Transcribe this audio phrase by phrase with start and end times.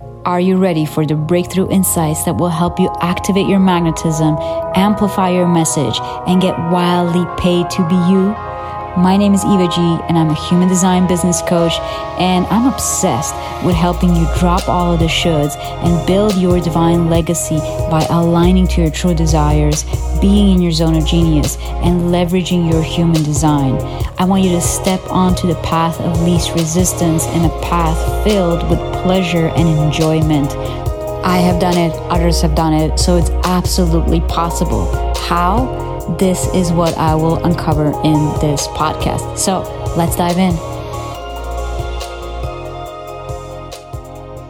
[0.00, 4.36] Are you ready for the breakthrough insights that will help you activate your magnetism,
[4.74, 8.55] amplify your message, and get wildly paid to be you?
[8.96, 9.78] My name is Eva G,
[10.08, 11.74] and I'm a human design business coach,
[12.18, 17.10] and I'm obsessed with helping you drop all of the shoulds and build your divine
[17.10, 17.58] legacy
[17.90, 19.84] by aligning to your true desires,
[20.18, 23.74] being in your zone of genius, and leveraging your human design.
[24.16, 28.62] I want you to step onto the path of least resistance and a path filled
[28.70, 30.50] with pleasure and enjoyment.
[31.22, 34.86] I have done it, others have done it, so it's absolutely possible.
[35.16, 35.95] How?
[36.18, 39.38] This is what I will uncover in this podcast.
[39.38, 39.62] So
[39.96, 40.56] let's dive in.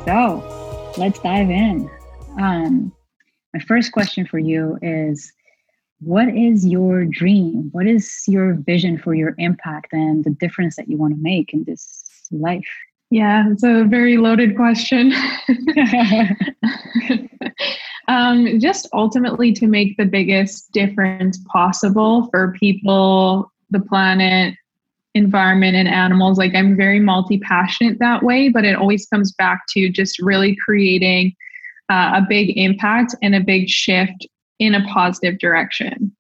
[0.07, 1.91] So let's dive in.
[2.39, 2.93] Um,
[3.55, 5.33] my first question for you is
[6.01, 7.71] What is your dream?
[7.73, 11.55] What is your vision for your impact and the difference that you want to make
[11.55, 12.69] in this life?
[13.11, 15.13] Yeah, it's a very loaded question.
[18.09, 24.55] um, just ultimately to make the biggest difference possible for people, the planet,
[25.15, 26.39] environment, and animals.
[26.39, 30.57] Like, I'm very multi passionate that way, but it always comes back to just really
[30.65, 31.35] creating
[31.91, 34.27] uh, a big impact and a big shift
[34.59, 36.13] in a positive direction.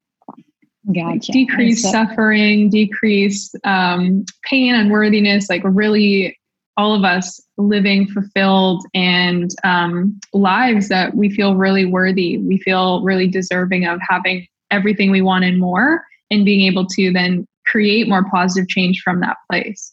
[0.92, 1.08] Gotcha.
[1.08, 6.35] Like decrease suffering, decrease um, pain, unworthiness, like really
[6.76, 12.38] all of us living fulfilled and um, lives that we feel really worthy.
[12.38, 17.12] We feel really deserving of having everything we want and more, and being able to
[17.12, 19.92] then create more positive change from that place.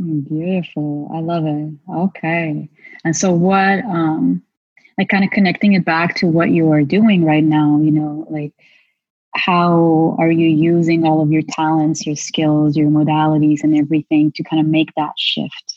[0.00, 1.10] Mm, beautiful.
[1.14, 1.72] I love it.
[1.90, 2.68] Okay.
[3.04, 4.42] And so, what, um,
[4.98, 8.26] like, kind of connecting it back to what you are doing right now, you know,
[8.30, 8.52] like,
[9.34, 14.42] how are you using all of your talents, your skills, your modalities, and everything to
[14.42, 15.71] kind of make that shift?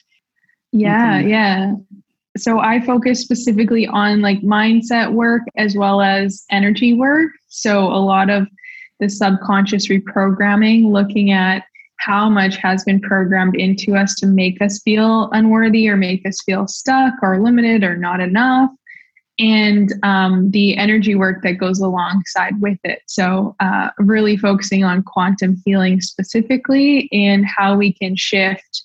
[0.76, 1.76] Yeah, yeah.
[2.38, 7.32] So I focus specifically on like mindset work as well as energy work.
[7.48, 8.48] So a lot of
[9.00, 11.64] the subconscious reprogramming, looking at
[12.00, 16.42] how much has been programmed into us to make us feel unworthy or make us
[16.46, 18.70] feel stuck or limited or not enough
[19.40, 23.02] and um, the energy work that goes alongside with it.
[23.08, 28.84] So, uh, really focusing on quantum healing specifically and how we can shift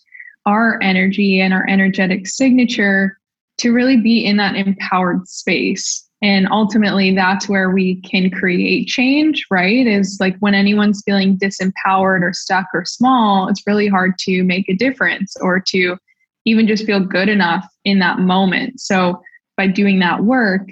[0.51, 3.17] our energy and our energetic signature
[3.59, 6.05] to really be in that empowered space.
[6.23, 9.87] And ultimately, that's where we can create change, right?
[9.87, 14.69] Is like when anyone's feeling disempowered or stuck or small, it's really hard to make
[14.69, 15.97] a difference or to
[16.45, 18.81] even just feel good enough in that moment.
[18.81, 19.23] So,
[19.57, 20.63] by doing that work,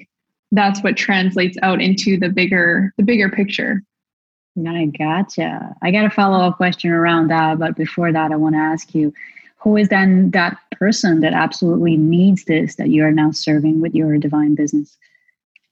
[0.50, 3.82] that's what translates out into the bigger the bigger picture.
[4.66, 5.74] I gotcha.
[5.82, 8.94] I got a follow up question around that, but before that, I want to ask
[8.94, 9.14] you
[9.58, 13.94] who is then that person that absolutely needs this that you are now serving with
[13.94, 14.96] your divine business?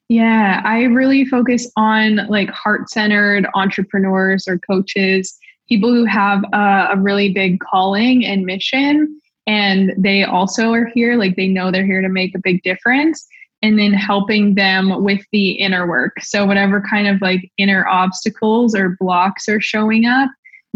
[0.09, 5.37] Yeah, I really focus on like heart centered entrepreneurs or coaches,
[5.67, 9.19] people who have a, a, really big calling and mission.
[9.47, 13.25] And they also are here, like they know they're here to make a big difference.
[13.63, 16.21] And then helping them with the inner work.
[16.21, 20.29] So, whatever kind of like inner obstacles or blocks are showing up,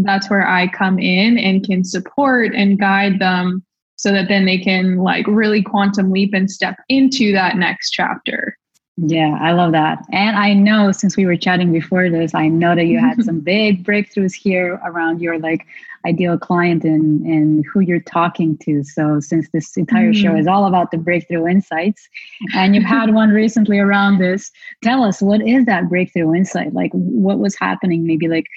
[0.06, 3.64] that's where I come in and can support and guide them
[3.96, 8.58] so that then they can like really quantum leap and step into that next chapter.
[8.98, 10.06] Yeah, I love that.
[10.12, 13.40] And I know since we were chatting before this, I know that you had some
[13.40, 15.66] big breakthroughs here around your like
[16.06, 18.84] ideal client and and who you're talking to.
[18.84, 20.22] So since this entire mm-hmm.
[20.22, 22.08] show is all about the breakthrough insights
[22.54, 24.52] and you've had one recently around this,
[24.84, 26.74] tell us what is that breakthrough insight?
[26.74, 28.48] Like what was happening maybe like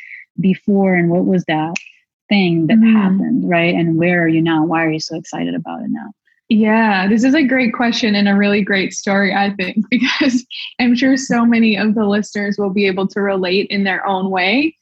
[0.40, 1.74] before and what was that
[2.28, 2.96] thing that mm-hmm.
[2.96, 3.74] happened, right?
[3.74, 4.64] And where are you now?
[4.64, 6.10] Why are you so excited about it now?
[6.48, 10.44] Yeah, this is a great question and a really great story, I think, because
[10.78, 14.30] I'm sure so many of the listeners will be able to relate in their own
[14.30, 14.76] way.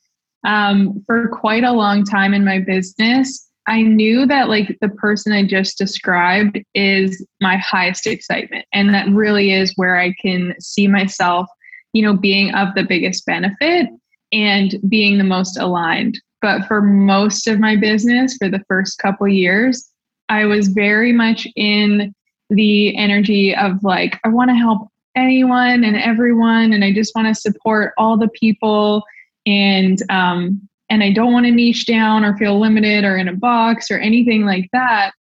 [0.45, 5.33] Um, for quite a long time in my business, I knew that like the person
[5.33, 8.67] I just described is my highest excitement.
[8.73, 11.47] And that really is where I can see myself,
[11.93, 13.89] you know, being of the biggest benefit
[14.33, 16.21] and being the most aligned.
[16.41, 19.89] But for most of my business, for the first couple years,
[20.29, 22.15] I was very much in
[22.51, 27.29] the energy of like, I want to help anyone and everyone, and I just want
[27.29, 29.05] to support all the people.
[29.47, 33.35] And um, and I don't want to niche down or feel limited or in a
[33.35, 35.13] box or anything like that.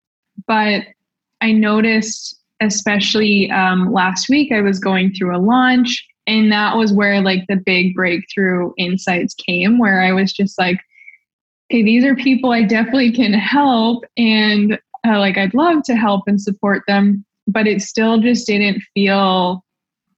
[0.46, 0.82] But
[1.40, 6.92] I noticed, especially um, last week, I was going through a launch and that was
[6.92, 10.80] where like the big breakthrough insights came where i was just like
[11.70, 16.22] okay these are people i definitely can help and uh, like i'd love to help
[16.26, 19.64] and support them but it still just didn't feel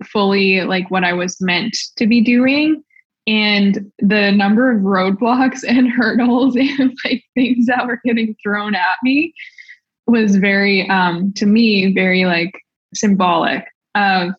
[0.04, 2.82] fully like what I was meant to be doing.
[3.26, 8.96] And the number of roadblocks and hurdles and like things that were getting thrown at
[9.02, 9.34] me
[10.06, 12.52] was very, um, to me, very like
[12.94, 13.64] symbolic
[13.94, 14.32] of,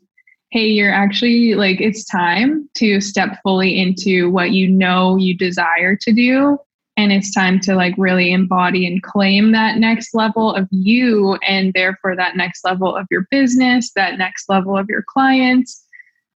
[0.53, 5.95] hey, you're actually like, it's time to step fully into what you know you desire
[5.95, 6.59] to do.
[6.95, 11.73] And it's time to like really embody and claim that next level of you and
[11.73, 15.83] therefore that next level of your business that next level of your clients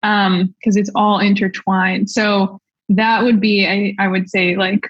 [0.01, 2.09] um because it's all intertwined.
[2.09, 2.59] So
[2.89, 4.89] that would be I, I would say like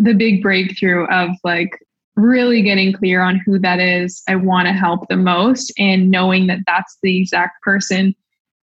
[0.00, 1.70] the big breakthrough of like
[2.14, 6.46] really getting clear on who that is i want to help the most and knowing
[6.46, 8.14] that that's the exact person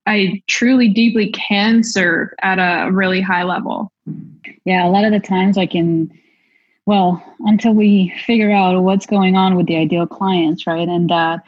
[0.06, 3.92] i truly deeply can serve at a really high level
[4.66, 6.12] yeah a lot of the times I can
[6.86, 10.88] well, until we figure out what's going on with the ideal clients, right?
[10.88, 11.42] And that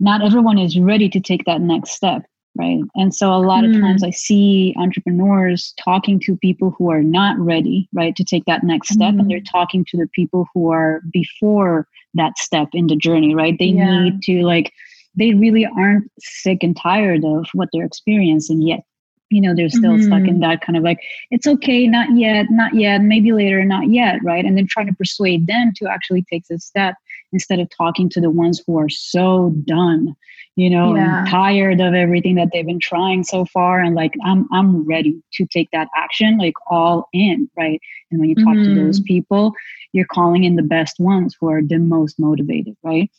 [0.00, 2.24] not everyone is ready to take that next step,
[2.56, 2.80] right?
[2.96, 3.74] And so a lot mm.
[3.74, 8.44] of times I see entrepreneurs talking to people who are not ready, right, to take
[8.46, 9.14] that next step.
[9.14, 9.20] Mm.
[9.20, 13.56] And they're talking to the people who are before that step in the journey, right?
[13.56, 14.02] They yeah.
[14.02, 14.72] need to like,
[15.16, 18.84] they really aren't sick and tired of what they're experiencing yet
[19.30, 20.06] you know they're still mm-hmm.
[20.06, 20.40] stuck in mm-hmm.
[20.40, 21.00] that kind of like
[21.30, 24.94] it's okay not yet not yet maybe later not yet right and then trying to
[24.94, 26.94] persuade them to actually take this step
[27.32, 30.14] instead of talking to the ones who are so done
[30.56, 31.24] you know yeah.
[31.28, 35.46] tired of everything that they've been trying so far and like i'm i'm ready to
[35.46, 38.74] take that action like all in right and when you talk mm-hmm.
[38.74, 39.14] to those mm-hmm.
[39.14, 39.52] people
[39.92, 43.10] you're calling in the best ones who are the most motivated right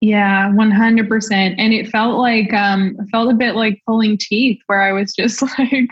[0.00, 1.54] yeah, 100%.
[1.58, 5.42] And it felt like, um, felt a bit like pulling teeth where I was just
[5.58, 5.88] like,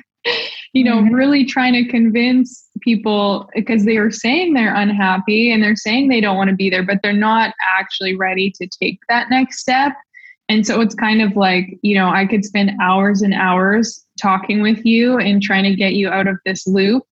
[0.72, 1.14] you know, mm-hmm.
[1.14, 6.20] really trying to convince people because they were saying they're unhappy and they're saying they
[6.20, 9.92] don't want to be there, but they're not actually ready to take that next step.
[10.48, 14.62] And so it's kind of like, you know, I could spend hours and hours talking
[14.62, 17.02] with you and trying to get you out of this loop.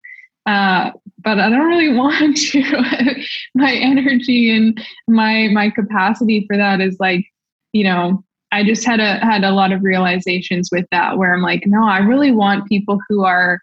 [0.47, 0.93] Uh,
[1.25, 3.25] but I don't really want to.
[3.55, 7.25] my energy and my my capacity for that is like,
[7.73, 8.23] you know,
[8.53, 11.85] I just had a had a lot of realizations with that where I'm like, no,
[11.85, 13.61] I really want people who are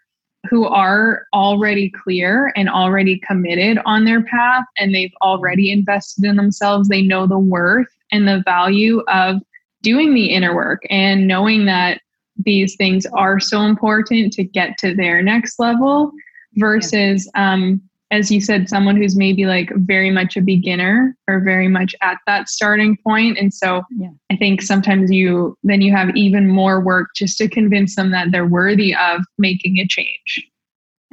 [0.50, 6.36] who are already clear and already committed on their path and they've already invested in
[6.36, 6.88] themselves.
[6.88, 9.36] They know the worth and the value of
[9.82, 12.00] doing the inner work and knowing that
[12.36, 16.12] these things are so important to get to their next level
[16.56, 17.80] versus um,
[18.12, 22.18] as you said someone who's maybe like very much a beginner or very much at
[22.26, 23.38] that starting point.
[23.38, 24.10] And so yeah.
[24.30, 28.30] i think sometimes you then you have even more work just to convince them that
[28.30, 30.46] they're worthy of making a change.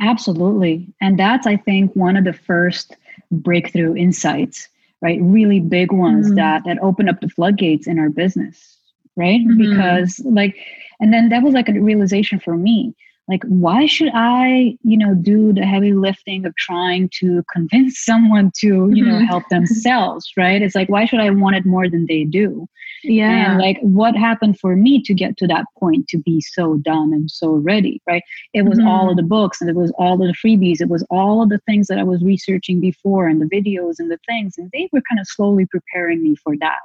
[0.01, 0.93] Absolutely.
[1.01, 2.95] And that's i think one of the first
[3.31, 4.67] breakthrough insights
[5.01, 5.19] right?
[5.21, 6.35] Really big ones mm-hmm.
[6.35, 8.77] that that open up the floodgates in our business
[9.15, 9.41] right?
[9.41, 9.57] Mm-hmm.
[9.57, 10.57] because like
[10.99, 12.93] and then that was like a realization for me
[13.29, 18.51] like why should i you know do the heavy lifting of trying to convince someone
[18.57, 19.25] to you know mm-hmm.
[19.25, 20.61] help themselves right?
[20.61, 22.67] It's like why should i want it more than they do?
[23.01, 23.51] Yeah.
[23.51, 27.13] and like what happened for me to get to that point to be so done
[27.13, 28.23] and so ready right?
[28.53, 28.87] It was mm-hmm.
[28.87, 30.81] all of the books and it was all of the freebies.
[30.81, 34.11] It was all of the things that i was researching before and the videos and
[34.11, 34.57] the things.
[34.57, 36.79] And they were kind of slowly preparing me for that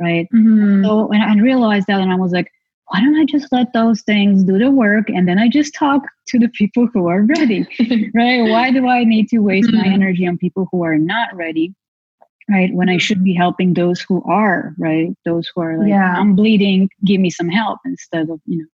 [0.00, 0.26] right?
[0.34, 0.84] Mm-hmm.
[0.84, 2.50] so and i realized that and i was like
[2.92, 6.02] why don't I just let those things do the work and then I just talk
[6.26, 7.66] to the people who are ready,
[8.14, 8.42] right?
[8.50, 9.94] Why do I need to waste my mm-hmm.
[9.94, 11.74] energy on people who are not ready,
[12.50, 12.70] right?
[12.74, 15.16] When I should be helping those who are, right?
[15.24, 16.12] Those who are like, yeah.
[16.18, 18.66] I'm bleeding, give me some help instead of, you know.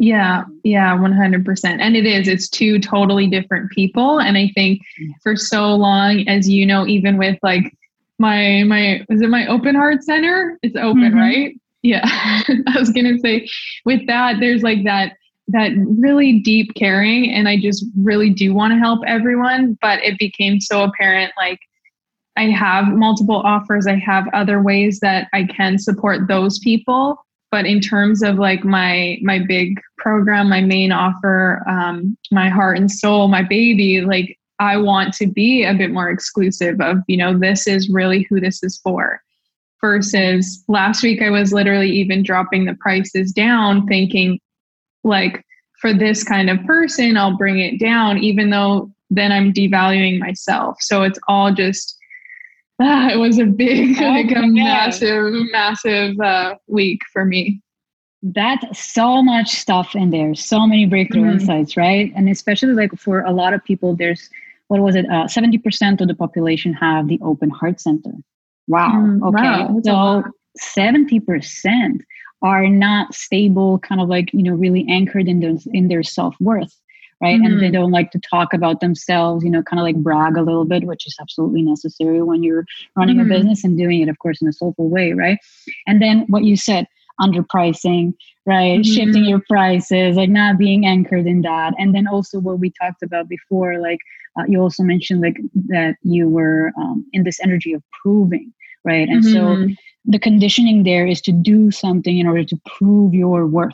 [0.00, 1.64] Yeah, yeah, 100%.
[1.64, 4.18] And it is, it's two totally different people.
[4.18, 4.82] And I think
[5.22, 7.72] for so long, as you know, even with like
[8.18, 10.58] my, my, is it my open heart center?
[10.62, 11.16] It's open, mm-hmm.
[11.16, 11.54] right?
[11.82, 12.02] Yeah.
[12.04, 13.48] I was to say
[13.84, 15.16] with that, there's like that,
[15.48, 17.30] that really deep caring.
[17.30, 19.76] And I just really do want to help everyone.
[19.80, 21.58] But it became so apparent like,
[22.36, 23.86] I have multiple offers.
[23.86, 27.22] I have other ways that I can support those people.
[27.50, 32.78] But in terms of like my my big program, my main offer, um, my heart
[32.78, 37.18] and soul, my baby, like I want to be a bit more exclusive of, you
[37.18, 39.20] know, this is really who this is for
[39.82, 44.38] versus last week I was literally even dropping the prices down thinking
[45.04, 45.44] like
[45.80, 50.78] for this kind of person I'll bring it down even though then I'm devaluing myself.
[50.80, 51.98] So it's all just
[52.80, 57.60] ah, it was a big oh, like a massive massive uh, week for me.
[58.22, 61.40] That's so much stuff in there, so many breakthrough mm-hmm.
[61.40, 62.12] insights, right?
[62.14, 64.30] And especially like for a lot of people, there's
[64.68, 65.04] what was it?
[65.06, 68.12] Uh, 70% of the population have the open heart center
[68.68, 68.92] Wow.
[68.92, 69.72] Mm, okay.
[69.72, 70.32] Wow, so
[70.76, 72.00] 70%
[72.42, 76.34] are not stable, kind of like, you know, really anchored in their, in their self
[76.40, 76.76] worth.
[77.20, 77.36] Right.
[77.36, 77.46] Mm-hmm.
[77.46, 77.74] And they mm-hmm.
[77.74, 80.82] don't like to talk about themselves, you know, kind of like brag a little bit,
[80.84, 82.64] which is absolutely necessary when you're
[82.96, 83.30] running mm-hmm.
[83.30, 85.12] a business and doing it, of course, in a soulful way.
[85.12, 85.38] Right.
[85.86, 86.88] And then what you said,
[87.20, 88.14] underpricing,
[88.46, 88.80] right?
[88.80, 88.92] Mm-hmm.
[88.92, 91.74] Shifting your prices, like not being anchored in that.
[91.78, 93.98] And then also what we talked about before, like
[94.38, 98.52] uh, you also mentioned like that you were um, in this energy of proving,
[98.84, 99.08] right?
[99.08, 99.70] And mm-hmm.
[99.70, 99.74] so
[100.04, 103.72] the conditioning there is to do something in order to prove your worth.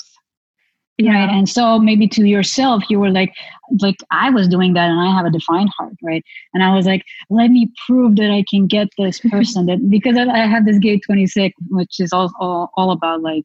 [1.00, 1.12] Yeah.
[1.12, 1.30] Right.
[1.30, 3.32] And so maybe to yourself, you were like,
[3.80, 6.24] like I was doing that and I have a defined heart, right?
[6.54, 10.16] And I was like, let me prove that I can get this person that because
[10.16, 13.44] I, have this gate 26, which is all, all, all about like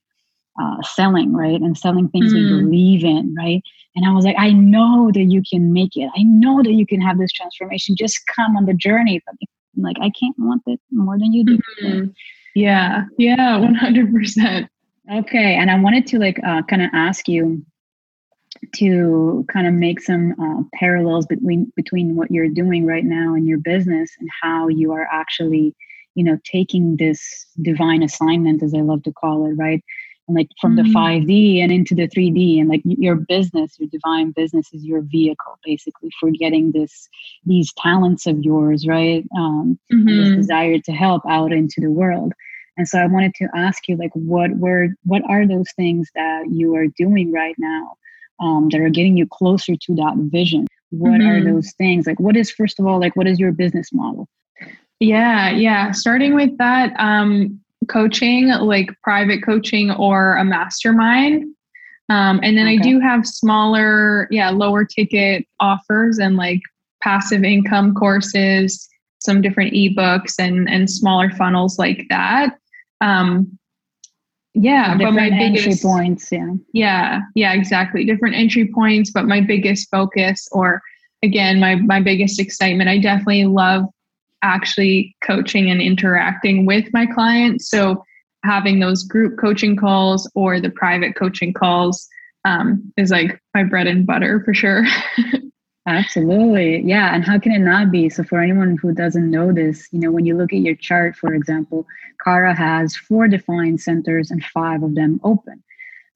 [0.62, 1.62] uh, selling, right?
[1.62, 2.36] And selling things mm.
[2.36, 3.62] we believe in, right?
[3.96, 6.10] And I was like, I know that you can make it.
[6.18, 7.96] I know that you can have this transformation.
[7.96, 9.22] Just come on the journey.
[9.26, 9.36] But
[9.78, 11.60] like, I can't want it more than you do.
[11.84, 12.10] Mm-hmm.
[12.56, 13.04] Yeah.
[13.18, 13.60] Yeah.
[13.60, 14.68] 100%.
[15.12, 15.56] Okay.
[15.56, 17.64] And I wanted to like uh, kind of ask you
[18.76, 23.46] to kind of make some uh, parallels between between what you're doing right now in
[23.46, 25.76] your business and how you are actually
[26.16, 29.84] you know taking this divine assignment as i love to call it right
[30.28, 30.92] and like from mm-hmm.
[30.92, 35.02] the 5d and into the 3d and like your business your divine business is your
[35.02, 37.10] vehicle basically for getting this
[37.46, 40.08] these talents of yours right um mm-hmm.
[40.08, 42.34] this desire to help out into the world
[42.78, 46.46] and so i wanted to ask you like what were what are those things that
[46.50, 47.94] you are doing right now
[48.40, 51.28] um, that are getting you closer to that vision what mm-hmm.
[51.28, 54.28] are those things like what is first of all like what is your business model
[55.00, 61.44] yeah yeah starting with that um coaching like private coaching or a mastermind
[62.10, 62.78] um, and then okay.
[62.78, 66.62] i do have smaller yeah lower ticket offers and like
[67.02, 68.88] passive income courses
[69.20, 72.58] some different ebooks and and smaller funnels like that
[73.02, 73.58] um,
[74.54, 76.54] yeah, but my biggest, entry points, yeah.
[76.74, 78.06] Yeah, yeah, exactly.
[78.06, 80.82] Different entry points, but my biggest focus or
[81.24, 83.86] again, my my biggest excitement, I definitely love
[84.44, 87.70] actually coaching and interacting with my clients.
[87.70, 88.04] So
[88.44, 92.08] having those group coaching calls or the private coaching calls
[92.46, 94.86] um, is like my bread and butter for sure.
[95.86, 96.82] Absolutely.
[96.82, 97.14] Yeah.
[97.14, 98.10] And how can it not be?
[98.10, 101.16] So, for anyone who doesn't know this, you know, when you look at your chart,
[101.16, 101.86] for example,
[102.24, 105.62] Kara has four defined centers and five of them open.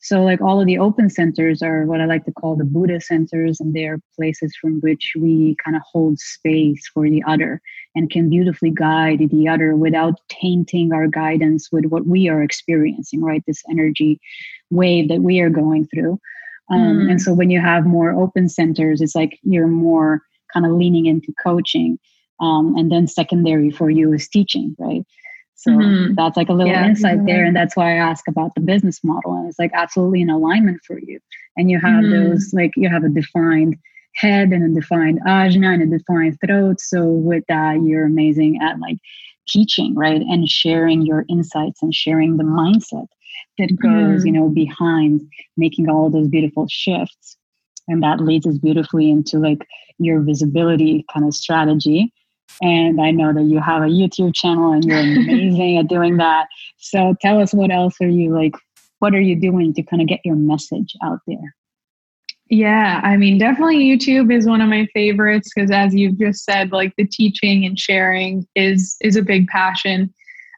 [0.08, 3.02] So, like all of the open centers are what I like to call the Buddha
[3.02, 7.62] centers, and they are places from which we kind of hold space for the other
[7.94, 13.22] and can beautifully guide the other without tainting our guidance with what we are experiencing,
[13.22, 13.44] right?
[13.46, 14.22] This energy
[14.70, 16.18] wave that we are going through.
[16.72, 17.12] Um, mm.
[17.12, 20.22] And so when you have more open centers, it's like you're more
[20.54, 22.00] kind of leaning into coaching.
[22.40, 25.06] Um, and then secondary for you is teaching, right?
[25.58, 26.14] So mm-hmm.
[26.14, 27.26] that's like a little yeah, insight mm-hmm.
[27.26, 27.44] there.
[27.44, 29.34] And that's why I ask about the business model.
[29.34, 31.20] And it's like absolutely in alignment for you.
[31.58, 32.30] And you have mm-hmm.
[32.30, 33.76] those, like, you have a defined
[34.16, 36.80] head and a defined ajna and a defined throat.
[36.80, 38.98] So with that, you're amazing at like
[39.48, 40.22] teaching, right?
[40.22, 43.08] And sharing your insights and sharing the mindset
[43.58, 44.26] that goes, mm.
[44.28, 45.22] you know, behind
[45.56, 47.36] making all those beautiful shifts.
[47.88, 49.66] And that leads us beautifully into like
[49.98, 52.14] your visibility kind of strategy.
[52.62, 56.48] And I know that you have a YouTube channel and you're amazing at doing that.
[56.78, 58.56] So tell us what else are you like,
[59.00, 61.56] what are you doing to kind of get your message out there?
[62.50, 66.72] Yeah, I mean, definitely YouTube is one of my favorites because, as you've just said,
[66.72, 70.14] like the teaching and sharing is is a big passion.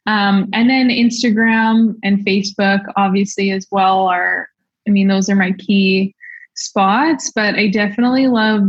[0.05, 4.49] Um, and then Instagram and Facebook, obviously, as well, are,
[4.87, 6.15] I mean, those are my key
[6.55, 8.63] spots, but I definitely love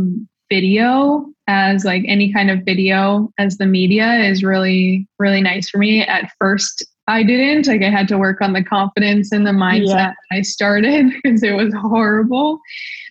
[0.51, 5.77] video as like any kind of video as the media is really, really nice for
[5.77, 6.01] me.
[6.01, 9.87] At first, I didn't like I had to work on the confidence and the mindset
[9.87, 10.13] yeah.
[10.31, 12.59] I started because it was horrible.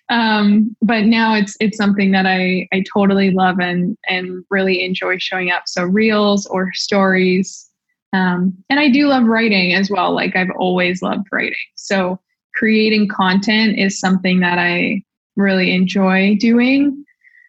[0.08, 5.18] Um, but now it's it's something that I I totally love and and really enjoy
[5.18, 5.64] showing up.
[5.66, 7.70] So reels or stories
[8.12, 10.12] um, and I do love writing as well.
[10.12, 11.54] Like I've always loved writing.
[11.76, 12.18] So
[12.54, 15.02] creating content is something that I
[15.36, 17.04] really enjoy doing.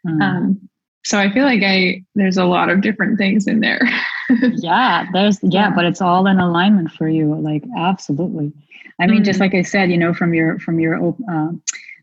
[0.07, 0.21] Mm.
[0.21, 0.69] Um,
[1.03, 3.81] so I feel like I there's a lot of different things in there.
[4.53, 7.35] yeah, there's yeah, yeah, but it's all in alignment for you.
[7.35, 8.51] Like absolutely.
[8.99, 11.49] I mean, mm just like I said, you know, from your from your uh,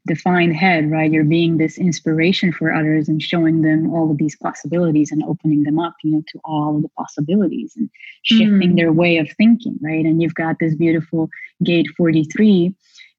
[0.08, 1.12] defined head, right?
[1.12, 5.62] You're being this inspiration for others and showing them all of these possibilities and opening
[5.62, 7.88] them up, you know, to all of the possibilities and
[8.24, 8.76] shifting mm.
[8.76, 10.04] their way of thinking, right?
[10.04, 11.28] And you've got this beautiful
[11.62, 12.74] gate 43.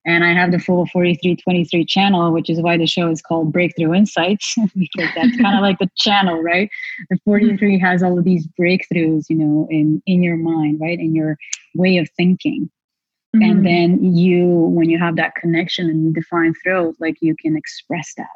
[0.09, 3.93] And I have the full 4323 channel, which is why the show is called Breakthrough
[3.93, 6.69] Insights, because that's kind of like the channel, right?
[7.09, 10.99] The 43 has all of these breakthroughs, you know, in in your mind, right?
[10.99, 11.37] In your
[11.75, 12.69] way of thinking
[13.35, 13.43] Mm-hmm.
[13.43, 18.13] And then you, when you have that connection and defined throat, like you can express
[18.17, 18.27] that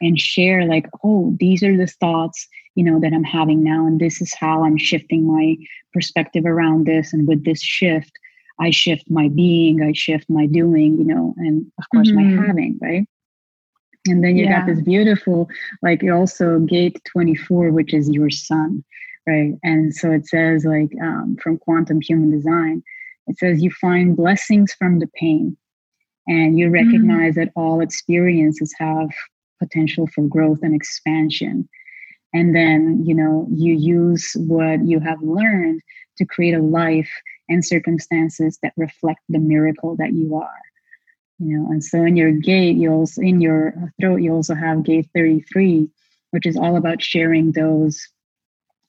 [0.00, 3.86] and share, like, oh, these are the thoughts, you know, that I'm having now.
[3.86, 5.56] And this is how I'm shifting my
[5.94, 7.12] perspective around this.
[7.12, 8.12] And with this shift,
[8.60, 12.36] I shift my being, I shift my doing, you know, and of course mm-hmm.
[12.36, 13.06] my having, right?
[14.06, 14.60] And then you yeah.
[14.60, 15.48] got this beautiful,
[15.82, 18.84] like you also gate 24, which is your sun,
[19.26, 19.54] right?
[19.62, 22.82] And so it says, like, um, from quantum human design,
[23.26, 25.56] it says you find blessings from the pain
[26.26, 26.74] and you mm-hmm.
[26.74, 27.36] recognize mm.
[27.36, 29.08] that all experiences have
[29.58, 31.68] potential for growth and expansion.
[32.34, 35.80] And then, you know, you use what you have learned
[36.18, 37.10] to create a life
[37.48, 40.62] and circumstances that reflect the miracle that you are.
[41.38, 44.84] You know, and so in your gate, you also in your throat, you also have
[44.84, 45.88] gate 33,
[46.30, 48.08] which is all about sharing those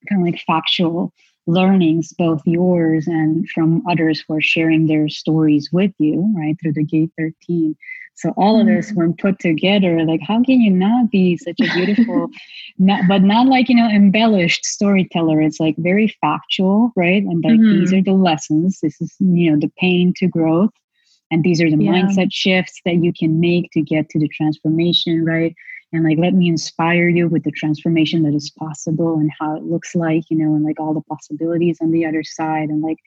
[0.08, 1.12] kind of like factual
[1.48, 6.74] learnings, both yours and from others who are sharing their stories with you, right, through
[6.74, 7.76] the Gate 13.
[8.16, 9.00] So all of this, mm-hmm.
[9.00, 12.30] when put together, like how can you not be such a beautiful,
[12.78, 15.42] not, but not like you know embellished storyteller?
[15.42, 17.24] It's like very factual, right?
[17.24, 17.80] And like mm-hmm.
[17.80, 18.80] these are the lessons.
[18.82, 20.72] This is you know the pain to growth,
[21.30, 21.92] and these are the yeah.
[21.92, 25.54] mindset shifts that you can make to get to the transformation, right?
[25.96, 29.64] and like let me inspire you with the transformation that is possible and how it
[29.64, 32.98] looks like you know and like all the possibilities on the other side and like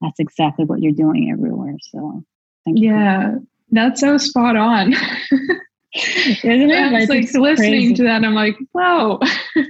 [0.00, 2.22] that's exactly what you're doing everywhere so
[2.64, 3.34] thank you yeah
[3.74, 4.92] that's so spot on
[5.94, 7.94] isn't it it's like listening crazy.
[7.94, 9.20] to that i'm like whoa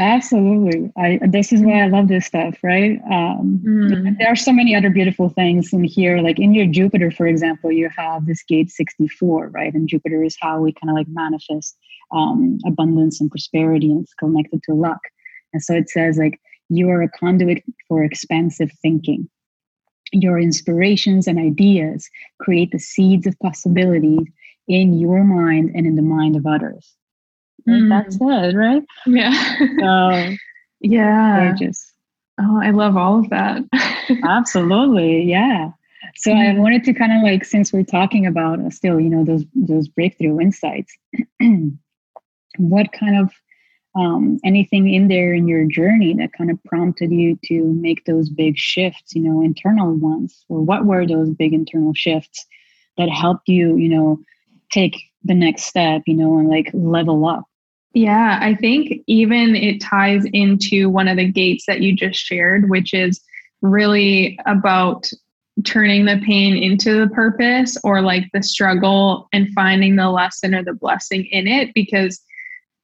[0.00, 0.92] Absolutely.
[0.96, 3.00] I this is why I love this stuff, right?
[3.10, 4.18] Um, mm.
[4.18, 6.18] There are so many other beautiful things in here.
[6.18, 9.74] Like in your Jupiter, for example, you have this gate 64, right?
[9.74, 11.76] And Jupiter is how we kind of like manifest
[12.12, 15.00] um, abundance and prosperity, and it's connected to luck.
[15.52, 19.28] And so it says like you are a conduit for expansive thinking.
[20.12, 24.26] Your inspirations and ideas create the seeds of possibilities
[24.66, 26.94] in your mind and in the mind of others.
[27.68, 27.88] Mm.
[27.88, 28.82] That's it, right?
[29.06, 29.58] Yeah.
[29.78, 30.36] So,
[30.80, 31.48] yeah.
[31.48, 31.92] Gorgeous.
[32.40, 33.62] Oh, I love all of that.
[34.24, 35.24] Absolutely.
[35.24, 35.70] Yeah.
[36.16, 39.24] So I wanted to kind of like, since we're talking about uh, still, you know,
[39.24, 40.96] those those breakthrough insights,
[42.58, 43.32] what kind of
[43.94, 48.28] um, anything in there in your journey that kind of prompted you to make those
[48.28, 52.46] big shifts, you know, internal ones, or what were those big internal shifts
[52.96, 54.18] that helped you, you know,
[54.70, 57.44] take the next step, you know, and like level up?
[57.94, 62.68] Yeah, I think even it ties into one of the gates that you just shared,
[62.68, 63.20] which is
[63.62, 65.10] really about
[65.64, 70.62] turning the pain into the purpose or like the struggle and finding the lesson or
[70.62, 72.20] the blessing in it because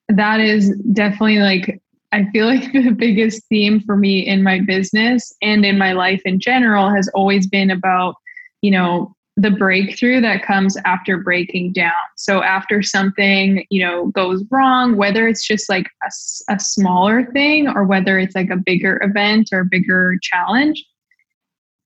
[0.09, 5.33] that is definitely like I feel like the biggest theme for me in my business
[5.41, 8.15] and in my life in general has always been about,
[8.61, 11.91] you know, the breakthrough that comes after breaking down.
[12.15, 17.67] So after something, you know, goes wrong, whether it's just like a, a smaller thing
[17.67, 20.85] or whether it's like a bigger event or bigger challenge,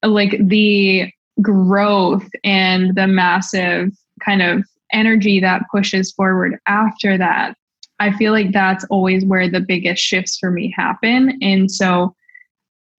[0.03, 3.89] like the growth and the massive
[4.23, 7.55] kind of energy that pushes forward after that,
[7.99, 11.38] I feel like that's always where the biggest shifts for me happen.
[11.41, 12.15] And so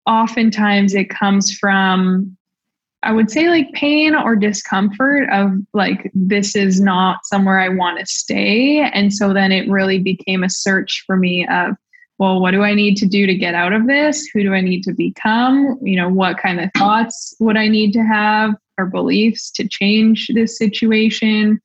[0.06, 2.38] oftentimes it comes from
[3.02, 8.00] I would say like pain or discomfort of like, this is not somewhere I want
[8.00, 8.80] to stay.
[8.94, 11.76] And so then it really became a search for me of,
[12.18, 14.28] well, what do I need to do to get out of this?
[14.34, 15.80] Who do I need to become?
[15.82, 20.30] You know, what kind of thoughts would I need to have or beliefs to change
[20.34, 21.62] this situation?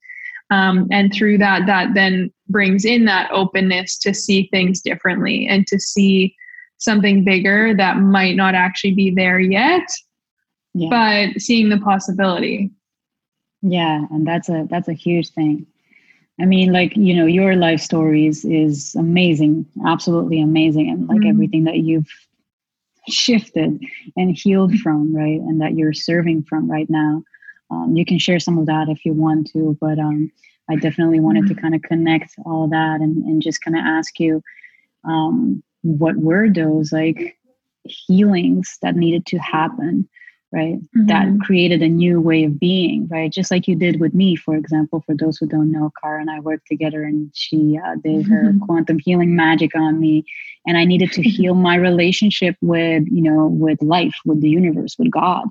[0.51, 5.65] Um, and through that, that then brings in that openness to see things differently and
[5.67, 6.35] to see
[6.77, 9.87] something bigger that might not actually be there yet
[10.75, 10.89] yeah.
[11.33, 12.71] but seeing the possibility.
[13.61, 15.65] Yeah and that's a that's a huge thing.
[16.39, 21.29] I mean like you know your life stories is amazing absolutely amazing and like mm
[21.29, 22.09] everything that you've
[23.07, 23.79] shifted
[24.15, 27.23] and healed from right and that you're serving from right now
[27.71, 30.31] um, you can share some of that if you want to but um,
[30.69, 33.83] i definitely wanted to kind of connect all of that and, and just kind of
[33.85, 34.41] ask you
[35.05, 37.37] um, what were those like
[37.83, 40.07] healings that needed to happen
[40.51, 41.05] right mm-hmm.
[41.07, 44.55] that created a new way of being right just like you did with me for
[44.55, 48.25] example for those who don't know Cara and i worked together and she uh, did
[48.25, 48.59] her mm-hmm.
[48.59, 50.23] quantum healing magic on me
[50.65, 54.95] and i needed to heal my relationship with you know with life with the universe
[54.97, 55.45] with god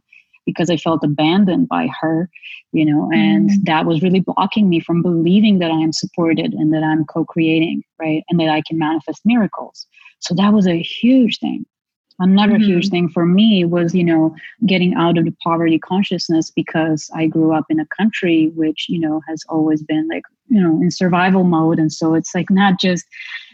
[0.47, 2.29] because i felt abandoned by her
[2.73, 3.65] you know and mm-hmm.
[3.65, 7.83] that was really blocking me from believing that i am supported and that i'm co-creating
[7.99, 9.87] right and that i can manifest miracles
[10.21, 11.65] so that was a huge thing
[12.21, 12.65] Another mm-hmm.
[12.65, 17.27] huge thing for me was, you know, getting out of the poverty consciousness because I
[17.27, 20.93] grew up in a country which, you know, has always been like, you know, in
[20.93, 21.81] survival mode.
[21.81, 23.05] And so it's like not just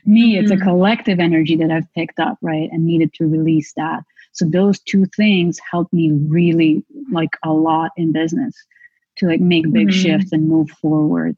[0.04, 0.42] me, mm-hmm.
[0.42, 0.64] it's a mm-hmm.
[0.64, 2.68] collective energy that I've picked up, right?
[2.70, 4.02] And needed to release that.
[4.32, 8.54] So those two things helped me really like a lot in business
[9.16, 10.00] to like make big mm-hmm.
[10.00, 11.36] shifts and move forward.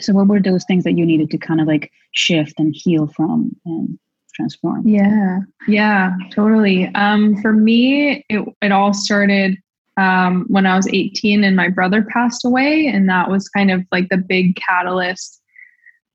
[0.00, 3.08] So what were those things that you needed to kind of like shift and heal
[3.08, 3.98] from and
[4.34, 4.86] transform?
[4.86, 6.86] Yeah, yeah, totally.
[6.94, 9.58] Um, for me, it, it all started
[9.98, 12.86] um, when I was 18 and my brother passed away.
[12.86, 15.42] And that was kind of like the big catalyst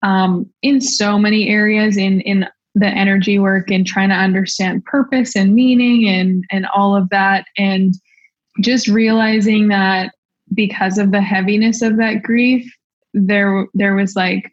[0.02, 5.36] um, in so many areas in, in the energy work and trying to understand purpose
[5.36, 7.46] and meaning and, and all of that.
[7.58, 7.94] And
[8.62, 10.14] just realizing that
[10.54, 12.72] because of the heaviness of that grief,
[13.14, 14.52] there, there was like,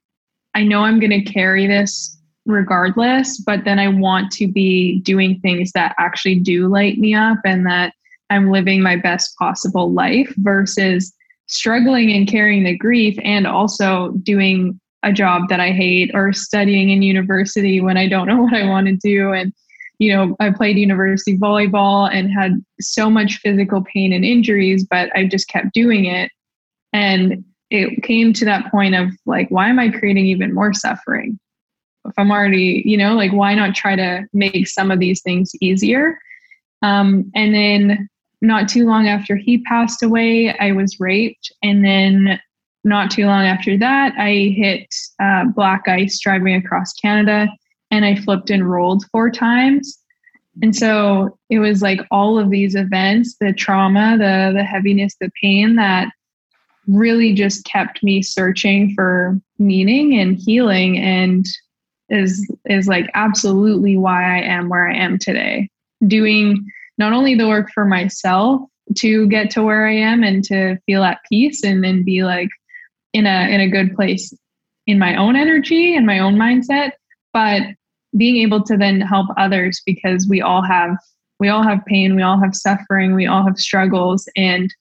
[0.54, 5.38] I know I'm going to carry this regardless, but then I want to be doing
[5.40, 7.94] things that actually do light me up and that
[8.30, 11.12] I'm living my best possible life versus
[11.46, 16.90] struggling and carrying the grief and also doing a job that I hate or studying
[16.90, 19.32] in university when I don't know what I want to do.
[19.32, 19.52] And,
[19.98, 25.14] you know, I played university volleyball and had so much physical pain and injuries, but
[25.14, 26.30] I just kept doing it.
[26.92, 31.38] And it came to that point of like, why am I creating even more suffering?
[32.06, 35.52] if I'm already, you know, like why not try to make some of these things
[35.60, 36.18] easier?
[36.82, 38.08] Um, and then
[38.40, 41.52] not too long after he passed away, I was raped.
[41.62, 42.40] And then
[42.84, 47.48] not too long after that, I hit uh, black ice driving across Canada
[47.90, 49.98] and I flipped and rolled four times.
[50.62, 55.30] And so it was like all of these events, the trauma, the the heaviness, the
[55.40, 56.10] pain that
[56.86, 61.46] really just kept me searching for meaning and healing and
[62.08, 65.68] is is like absolutely why I am where I am today.
[66.06, 66.66] Doing
[66.98, 68.62] not only the work for myself
[68.96, 72.48] to get to where I am and to feel at peace and then be like
[73.12, 74.32] in a in a good place
[74.86, 76.92] in my own energy and my own mindset,
[77.32, 77.62] but
[78.16, 80.96] being able to then help others because we all have
[81.38, 84.72] we all have pain, we all have suffering, we all have struggles and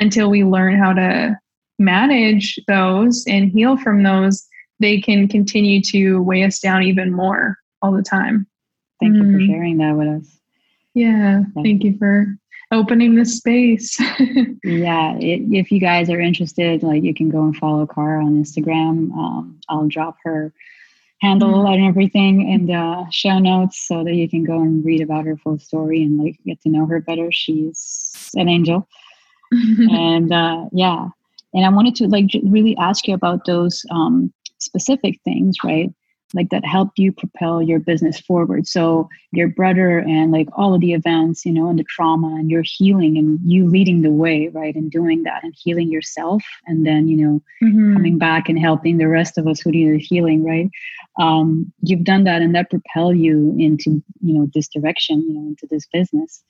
[0.00, 1.38] until we learn how to
[1.78, 4.48] manage those and heal from those
[4.80, 8.46] they can continue to weigh us down even more all the time.
[9.00, 9.16] Thank mm.
[9.16, 9.52] you for mm-hmm.
[9.52, 10.38] sharing that with us.
[10.94, 12.36] Yeah, thank you for
[12.72, 13.98] opening the space.
[14.64, 18.42] yeah, it, if you guys are interested, like you can go and follow Cara on
[18.42, 19.12] Instagram.
[19.16, 20.52] Um, I'll drop her
[21.20, 21.74] handle mm.
[21.74, 25.36] and everything in the show notes so that you can go and read about her
[25.36, 27.32] full story and like get to know her better.
[27.32, 28.88] She's an angel.
[29.50, 31.08] and uh, yeah,
[31.54, 35.90] and I wanted to like really ask you about those um, specific things, right?
[36.34, 38.66] Like that helped you propel your business forward.
[38.66, 42.50] So your brother and like all of the events, you know, and the trauma and
[42.50, 44.74] your healing and you leading the way, right?
[44.74, 47.94] And doing that and healing yourself and then, you know, mm-hmm.
[47.94, 50.68] coming back and helping the rest of us who need healing, right?
[51.18, 55.48] Um, you've done that and that propel you into, you know, this direction, you know,
[55.48, 56.42] into this business.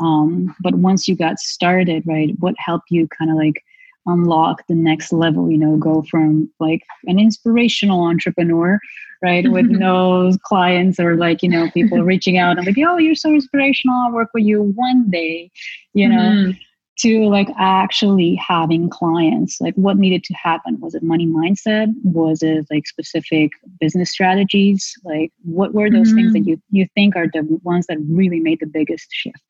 [0.00, 3.62] Um, but once you got started, right, what helped you kind of like
[4.06, 8.78] unlock the next level you know go from like an inspirational entrepreneur
[9.22, 13.14] right with no clients or like you know people reaching out and like oh you're
[13.14, 15.50] so inspirational i'll work with you one day
[15.92, 16.50] you know mm-hmm.
[16.98, 22.42] to like actually having clients like what needed to happen was it money mindset was
[22.42, 26.16] it like specific business strategies like what were those mm-hmm.
[26.16, 26.50] things that mm-hmm.
[26.50, 29.42] you you think are the ones that really made the biggest shift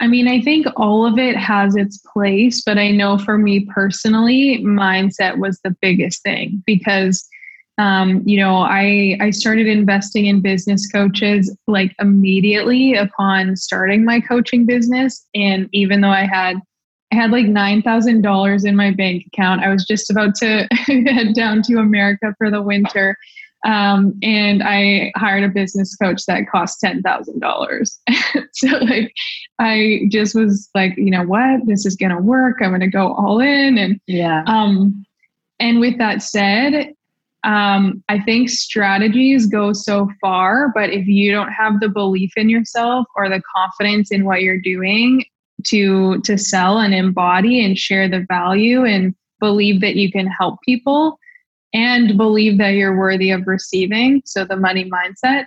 [0.00, 3.66] I mean, I think all of it has its place, but I know for me
[3.66, 7.28] personally, mindset was the biggest thing because
[7.78, 14.20] um, you know, I I started investing in business coaches like immediately upon starting my
[14.20, 16.56] coaching business and even though I had
[17.12, 19.64] I had like $9,000 in my bank account.
[19.64, 23.16] I was just about to head down to America for the winter
[23.66, 27.98] um, and I hired a business coach that cost ten thousand dollars.
[28.52, 29.12] so like,
[29.58, 32.56] I just was like, you know what, this is gonna work.
[32.60, 34.42] I'm gonna go all in, and yeah.
[34.46, 35.04] Um,
[35.58, 36.94] and with that said,
[37.44, 42.48] um, I think strategies go so far, but if you don't have the belief in
[42.48, 45.24] yourself or the confidence in what you're doing
[45.66, 50.58] to to sell and embody and share the value and believe that you can help
[50.64, 51.18] people
[51.72, 54.22] and believe that you're worthy of receiving.
[54.24, 55.46] So the money mindset.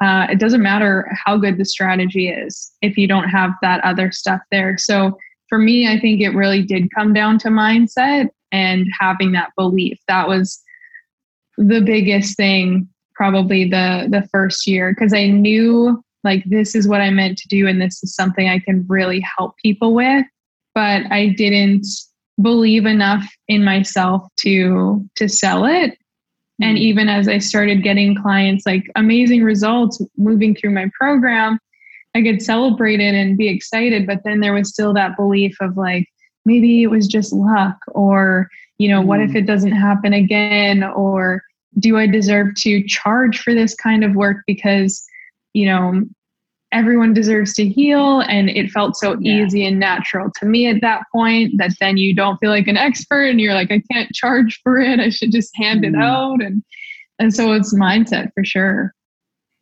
[0.00, 4.10] Uh, it doesn't matter how good the strategy is if you don't have that other
[4.10, 4.76] stuff there.
[4.76, 5.16] So
[5.48, 9.98] for me, I think it really did come down to mindset and having that belief.
[10.08, 10.60] That was
[11.58, 17.00] the biggest thing probably the the first year because I knew like this is what
[17.00, 20.24] I meant to do and this is something I can really help people with.
[20.74, 21.86] But I didn't
[22.40, 25.96] believe enough in myself to to sell it.
[26.60, 26.84] And mm-hmm.
[26.84, 31.58] even as I started getting clients like amazing results moving through my program,
[32.14, 34.06] I could celebrate it and be excited.
[34.06, 36.06] But then there was still that belief of like,
[36.44, 39.06] maybe it was just luck, or, you know, mm.
[39.06, 39.38] what if mm-hmm.
[39.38, 40.82] it doesn't happen again?
[40.84, 41.42] Or
[41.78, 45.02] do I deserve to charge for this kind of work because,
[45.54, 46.04] you know,
[46.72, 49.44] everyone deserves to heal and it felt so yeah.
[49.44, 52.76] easy and natural to me at that point that then you don't feel like an
[52.76, 54.98] expert and you're like i can't charge for it.
[55.00, 55.88] I should just hand mm.
[55.88, 56.42] it out.
[56.42, 56.62] And
[57.18, 58.94] and so it's mindset for sure.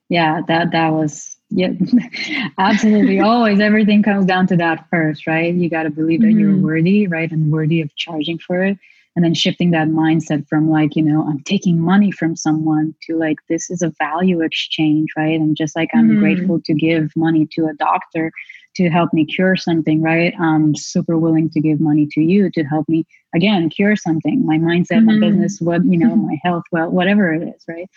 [0.09, 1.73] Yeah that that was yeah
[2.59, 3.21] absolutely.
[3.21, 5.55] Always everything comes down to that first right?
[5.55, 6.39] You got to believe that mm-hmm.
[6.39, 7.31] you're worthy right?
[7.31, 8.79] And worthy of charging for it
[9.17, 13.17] and then shifting that mindset from like you know i'm taking money from someone to
[13.17, 15.39] like this is a value exchange right?
[15.41, 16.19] And just like i'm mm.
[16.21, 18.31] grateful to give money to a doctor
[18.77, 20.33] to help me cure something right?
[20.41, 24.47] I'm super willing to give money to you to help me again cure something.
[24.47, 25.21] My mindset mm-hmm.
[25.21, 27.89] my business what you know my health well whatever it is right?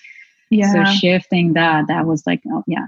[0.50, 0.86] Yeah.
[0.86, 2.88] so shifting that that was like oh yeah.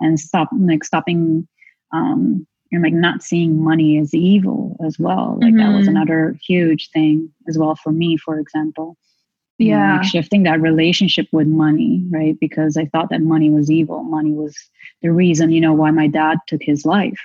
[0.00, 1.46] And stop like stopping
[1.92, 5.58] um and like not seeing money as evil as well like mm-hmm.
[5.58, 5.96] that was mm-hmm.
[5.96, 8.96] another huge thing as well for me for example
[9.58, 13.50] yeah you know, like shifting that relationship with money right because i thought that money
[13.50, 14.56] was evil money was
[15.02, 17.20] the reason you know why my dad took his life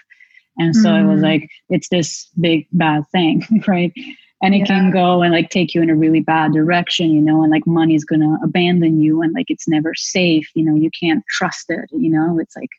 [0.57, 1.10] and so mm-hmm.
[1.10, 3.93] it was like it's this big bad thing right
[4.41, 4.65] and it yeah.
[4.65, 7.65] can go and like take you in a really bad direction you know and like
[7.65, 11.89] money's gonna abandon you and like it's never safe you know you can't trust it
[11.91, 12.69] you know it's like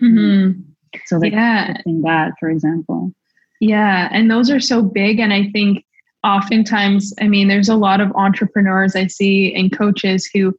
[0.00, 0.60] mm-hmm.
[1.06, 1.76] So like yeah.
[2.02, 3.12] that, for example.
[3.60, 4.08] Yeah.
[4.12, 5.18] And those are so big.
[5.18, 5.84] And I think
[6.24, 10.54] oftentimes, I mean, there's a lot of entrepreneurs I see and coaches who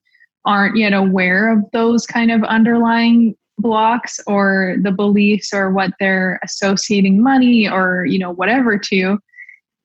[0.45, 6.39] aren't yet aware of those kind of underlying blocks or the beliefs or what they're
[6.43, 9.19] associating money or, you know, whatever to.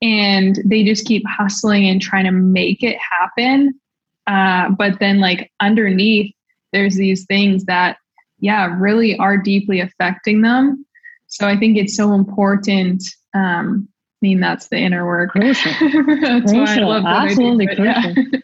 [0.01, 3.79] And they just keep hustling and trying to make it happen.
[4.27, 6.35] Uh, but then, like, underneath,
[6.73, 7.97] there's these things that
[8.43, 10.85] yeah, really are deeply affecting them.
[11.29, 13.03] So I think it's so important.
[13.35, 15.31] Um, I mean, that's the inner work.
[15.31, 15.73] Crucial.
[16.21, 16.89] that's crucial.
[16.89, 18.15] why I love Absolutely do, crucial.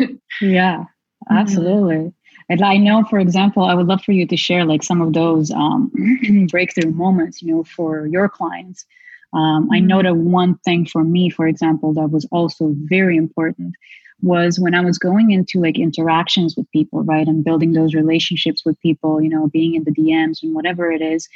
[0.00, 0.06] Yeah.
[0.40, 0.84] yeah,
[1.30, 2.12] absolutely.
[2.48, 5.12] And I know, for example, I would love for you to share like some of
[5.12, 5.92] those um,
[6.50, 8.84] breakthrough moments, you know, for your clients.
[9.32, 10.06] Um, I know mm-hmm.
[10.06, 13.74] that one thing for me, for example, that was also very important
[14.22, 17.26] was when I was going into like interactions with people, right?
[17.26, 21.02] And building those relationships with people, you know, being in the DMs and whatever it
[21.02, 21.28] is.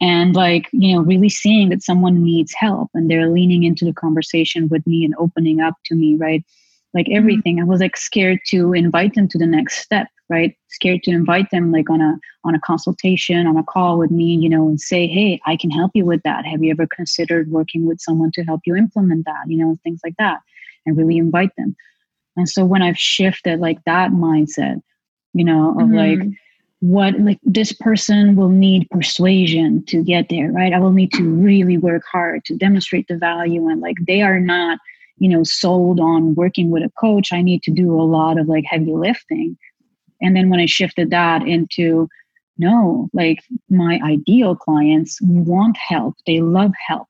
[0.00, 3.92] And like, you know, really seeing that someone needs help and they're leaning into the
[3.92, 6.44] conversation with me and opening up to me, right?
[6.92, 7.16] Like mm-hmm.
[7.16, 7.60] everything.
[7.60, 10.56] I was like scared to invite them to the next step, right?
[10.68, 14.36] Scared to invite them like on a on a consultation, on a call with me,
[14.36, 16.44] you know, and say, hey, I can help you with that.
[16.44, 19.44] Have you ever considered working with someone to help you implement that?
[19.46, 20.40] You know, things like that.
[20.86, 21.76] And really invite them
[22.36, 24.80] and so when I've shifted like that mindset,
[25.32, 25.96] you know, of mm-hmm.
[25.96, 26.28] like
[26.80, 30.72] what like this person will need persuasion to get there, right?
[30.72, 34.40] I will need to really work hard to demonstrate the value and like they are
[34.40, 34.78] not,
[35.18, 37.32] you know, sold on working with a coach.
[37.32, 39.56] I need to do a lot of like heavy lifting.
[40.20, 42.08] And then when I shifted that into
[42.58, 46.14] no, like my ideal clients want help.
[46.26, 47.08] They love help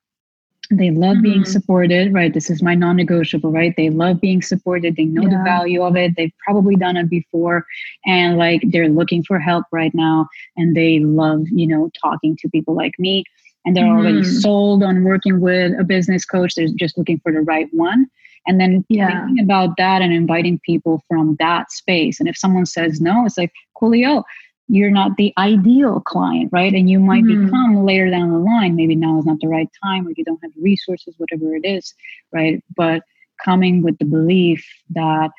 [0.71, 1.23] they love mm-hmm.
[1.23, 2.33] being supported right?
[2.33, 3.73] This is my non-negotiable right?
[3.75, 4.95] They love being supported.
[4.95, 5.37] They know yeah.
[5.37, 6.15] the value of it.
[6.15, 7.65] They've probably done it before.
[8.05, 12.49] And like they're looking for help right now and they love you know talking to
[12.49, 13.23] people like me.
[13.65, 14.05] And they're mm-hmm.
[14.05, 16.53] already sold on working with a business coach.
[16.55, 18.05] They're just looking for the right one.
[18.47, 19.25] And then yeah.
[19.25, 22.19] thinking about that and inviting people from that space.
[22.19, 23.51] And if someone says no it's like
[23.81, 24.23] coolio
[24.67, 26.73] you're not the ideal client, right?
[26.73, 27.45] And you might mm-hmm.
[27.45, 28.75] become later down the line.
[28.75, 31.93] Maybe now is not the right time, or you don't have resources, whatever it is,
[32.31, 32.63] right?
[32.75, 33.03] But
[33.43, 35.31] coming with the belief that,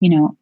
[0.00, 0.36] you know,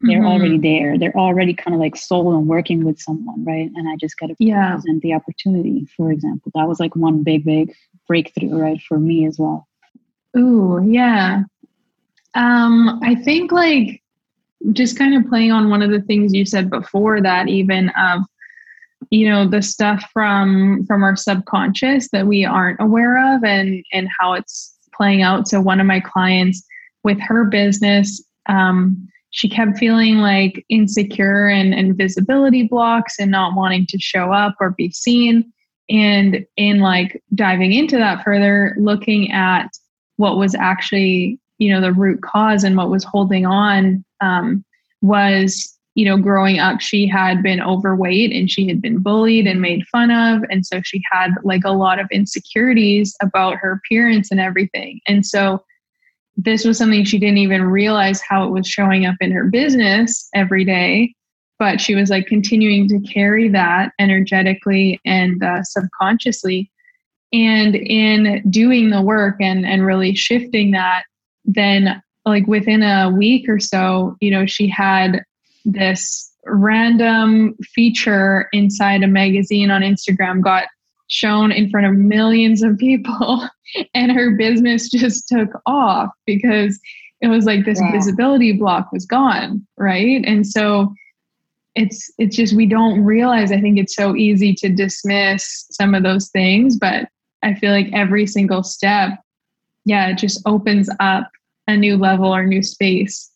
[0.00, 0.26] they're mm-hmm.
[0.26, 0.96] already there.
[0.96, 3.68] They're already kind of like sold on working with someone, right?
[3.74, 4.72] And I just got to yeah.
[4.72, 6.52] present the opportunity, for example.
[6.54, 7.74] That was like one big, big
[8.06, 9.66] breakthrough, right, for me as well.
[10.36, 11.42] Ooh, yeah.
[12.34, 14.02] Um, I think like
[14.72, 18.22] just kind of playing on one of the things you said before that even of
[19.10, 24.08] you know the stuff from from our subconscious that we aren't aware of and and
[24.18, 25.48] how it's playing out.
[25.48, 26.64] So one of my clients
[27.04, 33.54] with her business um, she kept feeling like insecure and, and visibility blocks and not
[33.54, 35.52] wanting to show up or be seen.
[35.90, 39.68] And in like diving into that further looking at
[40.16, 44.64] what was actually you know the root cause and what was holding on um,
[45.02, 49.60] was you know, growing up, she had been overweight and she had been bullied and
[49.60, 50.44] made fun of.
[50.48, 55.00] And so she had like a lot of insecurities about her appearance and everything.
[55.08, 55.64] And so
[56.36, 60.28] this was something she didn't even realize how it was showing up in her business
[60.36, 61.14] every day.
[61.58, 66.70] But she was like continuing to carry that energetically and uh, subconsciously.
[67.32, 71.02] And in doing the work and, and really shifting that,
[71.44, 75.24] then like within a week or so, you know, she had
[75.64, 80.64] this random feature inside a magazine on Instagram got
[81.08, 83.48] shown in front of millions of people
[83.94, 86.78] and her business just took off because
[87.20, 87.90] it was like this wow.
[87.92, 90.92] visibility block was gone right and so
[91.74, 96.02] it's it's just we don't realize i think it's so easy to dismiss some of
[96.02, 97.08] those things but
[97.42, 99.18] i feel like every single step
[99.86, 101.28] yeah it just opens up
[101.68, 103.30] a new level or new space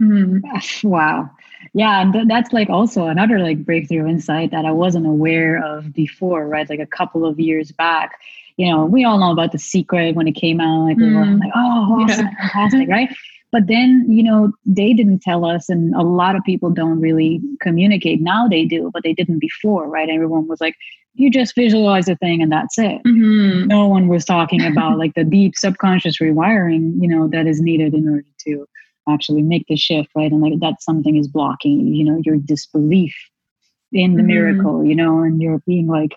[0.00, 0.88] mm-hmm.
[0.88, 1.28] wow
[1.74, 5.92] yeah and th- that's like also another like breakthrough insight that i wasn't aware of
[5.92, 8.20] before right like a couple of years back
[8.56, 11.08] you know we all know about the secret when it came out like mm.
[11.08, 11.40] we were mm.
[11.40, 12.48] like oh awesome, yeah.
[12.48, 13.08] fantastic right
[13.52, 17.40] but then you know they didn't tell us and a lot of people don't really
[17.60, 20.74] communicate now they do but they didn't before right everyone was like
[21.14, 23.66] you just visualize a thing and that's it mm-hmm.
[23.68, 27.94] no one was talking about like the deep subconscious rewiring you know that is needed
[27.94, 28.66] in order to
[29.08, 33.14] actually make the shift right and like that something is blocking you know your disbelief
[33.92, 34.28] in the mm-hmm.
[34.28, 36.16] miracle you know and you're being like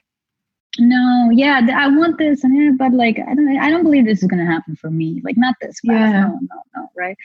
[0.79, 4.21] no yeah i want this and yeah, but like i don't i don't believe this
[4.21, 5.85] is going to happen for me like not this fast.
[5.88, 7.17] yeah no no no right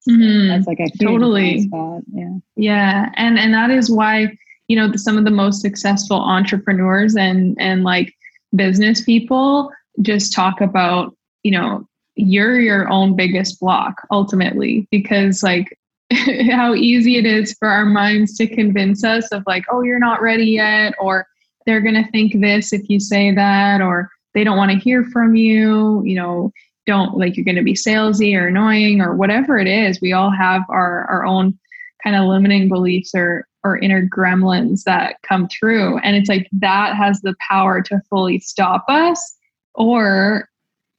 [0.00, 0.48] so mm-hmm.
[0.48, 1.68] that's like a totally
[2.12, 4.26] yeah yeah and and that is why
[4.68, 8.14] you know some of the most successful entrepreneurs and and like
[8.54, 15.78] business people just talk about you know you're your own biggest block ultimately because like
[16.50, 20.20] how easy it is for our minds to convince us of like oh you're not
[20.20, 21.26] ready yet or
[21.66, 25.04] they're going to think this if you say that or they don't want to hear
[25.04, 26.52] from you you know
[26.86, 30.00] don't like you're going to be salesy or annoying or whatever it is.
[30.00, 31.58] We all have our our own
[32.02, 35.98] kind of limiting beliefs or or inner gremlins that come through.
[35.98, 39.36] And it's like that has the power to fully stop us.
[39.74, 40.48] Or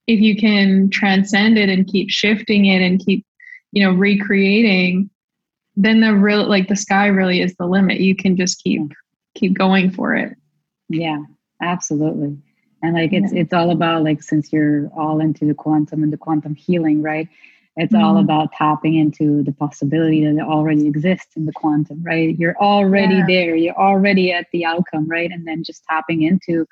[0.07, 3.25] if you can transcend it and keep shifting it and keep
[3.71, 5.09] you know recreating
[5.75, 7.99] then the real like the sky really is the limit.
[7.99, 8.93] You can just keep
[9.35, 10.37] keep going for it
[10.93, 11.23] yeah
[11.63, 12.37] absolutely.
[12.81, 13.41] And like it's yeah.
[13.41, 17.27] it's all about like since you're all into the quantum and the quantum healing right?
[17.75, 18.03] It's mm-hmm.
[18.03, 22.37] all about tapping into the possibility that it already exists in the quantum right?
[22.37, 23.25] You're already yeah.
[23.27, 23.55] there.
[23.55, 25.31] You're already at the outcome right?
[25.31, 26.67] And then just tapping into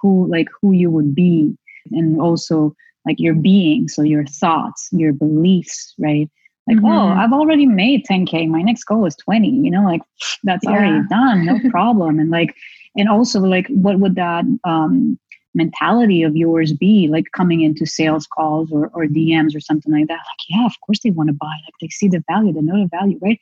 [0.00, 1.56] who like who you would be
[1.90, 3.88] and also like your being.
[3.88, 6.30] So your thoughts your beliefs right?
[6.66, 6.88] Like oh, mm-hmm.
[6.88, 9.82] oh i've already made 10k my next goal is 20 you know?
[9.82, 10.02] Like
[10.42, 10.72] that's yeah.
[10.72, 11.46] already done.
[11.46, 12.18] No problem.
[12.18, 12.54] And like
[12.96, 15.18] and also like what would that um
[15.56, 20.08] mentality of yours be like coming into sales calls or, or dms or something like
[20.08, 22.60] that like yeah of course they want to buy like they see the value they
[22.60, 23.40] know the value right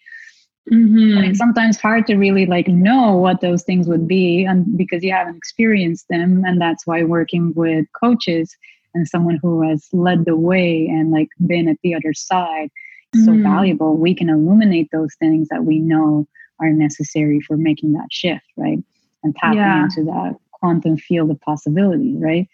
[0.70, 1.18] Mm-hmm.
[1.18, 5.02] And it's sometimes hard to really like know what those things would be and because
[5.02, 6.44] you haven't experienced them.
[6.46, 8.56] And that's why working with coaches
[8.94, 12.70] and someone who has led the way and like been at the other side
[13.14, 13.24] mm-hmm.
[13.24, 13.96] so valuable.
[13.96, 16.28] We can illuminate those things that we know
[16.60, 18.78] are necessary for making that shift, right?
[19.22, 19.84] And tapping yeah.
[19.84, 22.48] into that quantum field of possibility, right?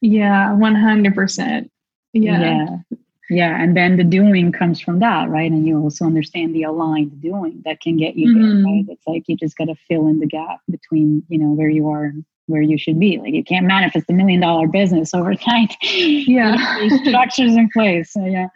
[0.00, 1.68] Yeah, 100%.
[2.12, 2.40] Yeah.
[2.40, 2.98] Yeah
[3.30, 7.20] yeah and then the doing comes from that right and you also understand the aligned
[7.22, 8.62] doing that can get you mm-hmm.
[8.62, 11.52] there right it's like you just got to fill in the gap between you know
[11.52, 14.68] where you are and where you should be like you can't manifest a million dollar
[14.68, 16.56] business overnight yeah
[17.04, 18.48] structures in place so yeah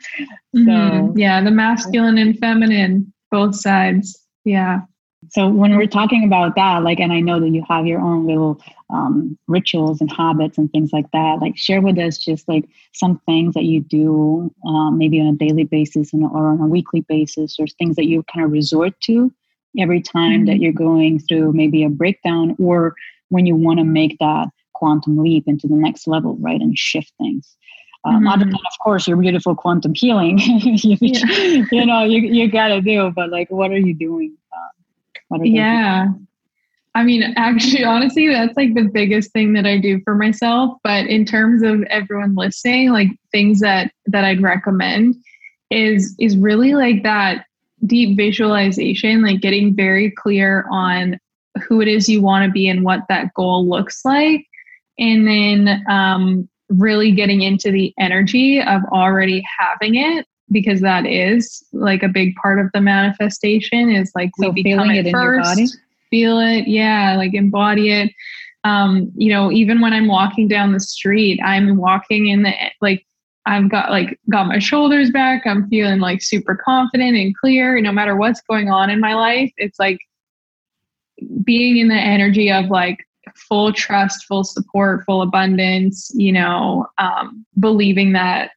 [0.55, 0.67] mm-hmm.
[0.67, 4.81] so yeah the masculine and feminine both sides yeah
[5.31, 8.27] so when we're talking about that like and i know that you have your own
[8.27, 12.65] little um, rituals and habits and things like that like share with us just like
[12.95, 16.67] some things that you do um, maybe on a daily basis and or on a
[16.67, 19.33] weekly basis or things that you kind of resort to
[19.79, 20.45] every time mm-hmm.
[20.47, 22.95] that you're going through maybe a breakdown or
[23.29, 27.13] when you want to make that quantum leap into the next level right and shift
[27.19, 27.57] things
[28.05, 28.29] um, mm-hmm.
[28.29, 31.65] other than of course your beautiful quantum healing you, yeah.
[31.73, 34.35] you know you, you gotta do but like what are you doing
[35.43, 36.09] yeah.
[36.95, 40.79] I mean, actually, honestly, that's like the biggest thing that I do for myself.
[40.83, 45.17] But in terms of everyone listening, like things that that I'd recommend
[45.71, 47.45] is is really like that
[47.87, 51.19] deep visualization, like getting very clear on
[51.67, 54.47] who it is you want to be and what that goal looks like,
[54.99, 61.65] and then um, really getting into the energy of already having it because that is
[61.73, 65.79] like a big part of the manifestation is like so we become it, it first,
[66.11, 68.13] feel it, yeah, like embody it.
[68.65, 73.05] Um, you know, even when I'm walking down the street, I'm walking in the like
[73.47, 75.47] I've got like got my shoulders back.
[75.47, 77.81] I'm feeling like super confident and clear.
[77.81, 80.01] No matter what's going on in my life, it's like
[81.45, 82.99] being in the energy of like
[83.35, 86.11] full trust, full support, full abundance.
[86.15, 88.51] You know, um, believing that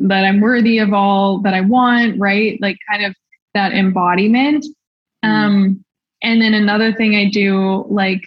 [0.00, 2.18] that I'm worthy of all that I want.
[2.18, 3.14] Right, like kind of
[3.54, 4.64] that embodiment.
[5.24, 5.30] Mm-hmm.
[5.30, 5.84] Um,
[6.22, 8.22] and then another thing I do like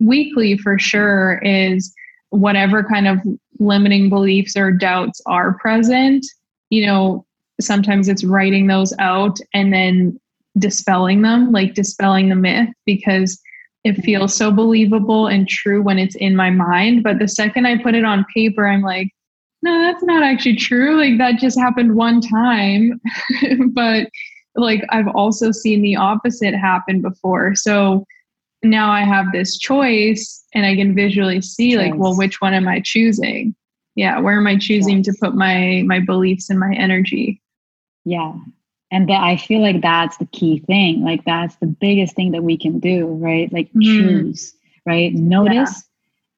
[0.00, 1.94] weekly for sure is
[2.30, 3.18] whatever kind of
[3.58, 6.24] limiting beliefs or doubts are present,
[6.70, 7.26] you know,
[7.60, 10.18] sometimes it's writing those out and then
[10.58, 13.38] dispelling them, like dispelling the myth, because
[13.84, 14.02] it mm-hmm.
[14.02, 17.02] feels so believable and true when it's in my mind.
[17.02, 19.10] But the second I put it on paper, I'm like,
[19.62, 20.96] no, that's not actually true.
[20.96, 23.00] Like that just happened one time.
[23.72, 24.08] but
[24.54, 27.54] like I've also seen the opposite happen before.
[27.54, 28.04] So
[28.62, 32.68] now I have this choice and I can visually see like, well, which one am
[32.68, 33.54] I choosing?
[33.96, 35.06] Yeah, where am I choosing yes.
[35.06, 37.42] to put my my beliefs and my energy?
[38.04, 38.34] Yeah.
[38.92, 41.04] And that I feel like that's the key thing.
[41.04, 43.52] Like that's the biggest thing that we can do, right?
[43.52, 43.82] Like mm.
[43.82, 44.54] choose,
[44.86, 45.12] right?
[45.12, 45.89] Notice yeah.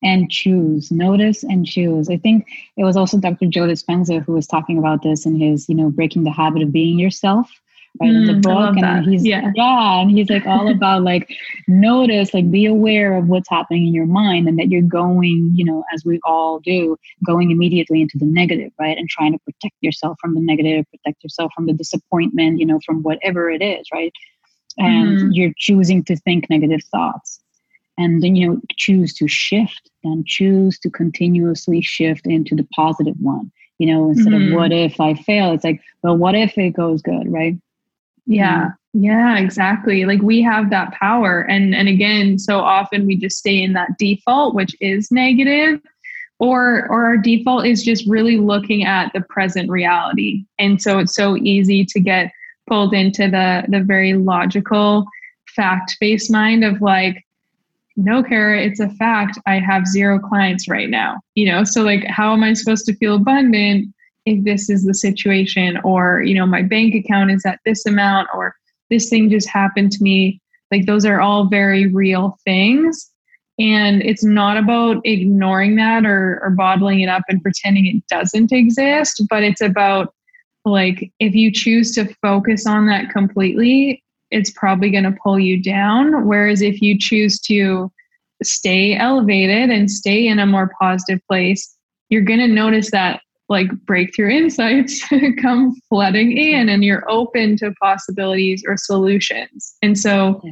[0.03, 0.91] And choose.
[0.91, 2.09] Notice and choose.
[2.11, 2.47] I think
[2.77, 3.47] it was also Dr.
[3.47, 6.73] Joe Dispenza who was talking about this in his, you know, breaking the habit of
[6.73, 7.51] being yourself
[8.01, 9.51] right mm, in the book and he's yeah.
[9.55, 11.29] yeah and he's like all about like
[11.69, 15.65] notice like be aware of what's happening in your mind and that you're going you
[15.65, 16.97] know as we all do
[17.27, 21.23] going immediately into the negative right and trying to protect yourself from the negative protect
[21.23, 24.13] yourself from the disappointment you know from whatever it is right
[24.79, 25.29] and mm.
[25.33, 27.42] you're choosing to think negative thoughts
[27.99, 33.17] and then you know choose to shift and choose to continuously shift into the positive
[33.21, 34.53] one you know instead mm-hmm.
[34.53, 37.57] of what if i fail it's like well what if it goes good right
[38.27, 38.71] yeah.
[38.95, 40.05] Yeah, exactly.
[40.05, 41.41] Like we have that power.
[41.41, 45.81] And and again, so often we just stay in that default, which is negative,
[46.39, 50.45] or or our default is just really looking at the present reality.
[50.59, 52.33] And so it's so easy to get
[52.69, 55.07] pulled into the the very logical
[55.57, 57.25] fact-based mind of like
[57.97, 59.39] no Kara, it's a fact.
[59.47, 61.21] I have zero clients right now.
[61.35, 63.93] You know, so like how am I supposed to feel abundant
[64.27, 68.29] if this is the situation or you know my bank account is at this amount
[68.35, 68.55] or
[68.91, 70.41] this thing just happened to me
[70.71, 73.11] like those are all very real things
[73.59, 78.53] and it's not about ignoring that or, or bottling it up and pretending it doesn't
[78.53, 80.15] exist but it's about
[80.65, 84.02] like if you choose to focus on that completely
[84.33, 87.91] it's probably going to pull you down whereas if you choose to
[88.43, 91.77] stay elevated and stay in a more positive place
[92.09, 93.21] you're going to notice that
[93.53, 95.07] like breakthrough insights
[95.41, 99.75] come flooding in and you're open to possibilities or solutions.
[99.83, 100.43] And so,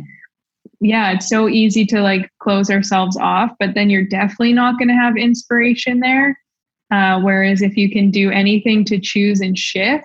[0.80, 4.88] yeah, it's so easy to like close ourselves off, but then you're definitely not going
[4.88, 6.38] to have inspiration there.
[6.92, 10.04] Uh, whereas if you can do anything to choose and shift,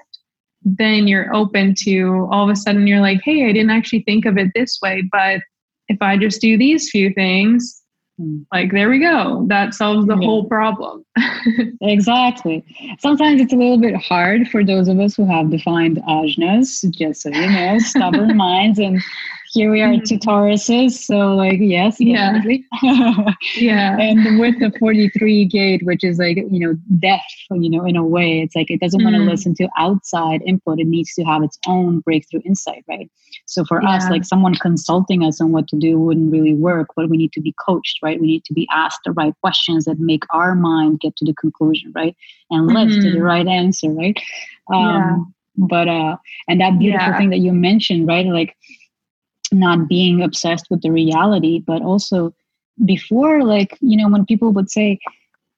[0.65, 4.25] then you're open to all of a sudden you're like, hey, I didn't actually think
[4.25, 5.41] of it this way, but
[5.87, 7.81] if I just do these few things,
[8.17, 8.43] Hmm.
[8.53, 10.25] like there we go that solves the yeah.
[10.25, 11.05] whole problem
[11.81, 12.63] exactly
[12.97, 17.23] sometimes it's a little bit hard for those of us who have defined ajnas just
[17.23, 19.01] so you know stubborn minds and
[19.55, 20.91] here we are two Tauruses.
[20.91, 22.41] So like, yes, yeah.
[23.55, 23.97] yeah.
[23.97, 28.03] And with the 43 gate, which is like, you know, deaf, you know, in a
[28.03, 29.05] way, it's like, it doesn't mm.
[29.05, 30.81] want to listen to outside input.
[30.81, 33.09] It needs to have its own breakthrough insight, right?
[33.45, 33.91] So for yeah.
[33.91, 37.31] us, like someone consulting us on what to do wouldn't really work, but we need
[37.31, 38.19] to be coached, right?
[38.19, 41.33] We need to be asked the right questions that make our mind get to the
[41.33, 42.15] conclusion, right?
[42.51, 42.75] And mm-hmm.
[42.75, 44.19] live to the right answer, right?
[44.73, 45.17] Um, yeah.
[45.57, 46.17] But, uh,
[46.49, 47.17] and that beautiful yeah.
[47.17, 48.25] thing that you mentioned, right?
[48.25, 48.57] Like,
[49.51, 52.33] not being obsessed with the reality, but also
[52.83, 54.99] before, like, you know, when people would say,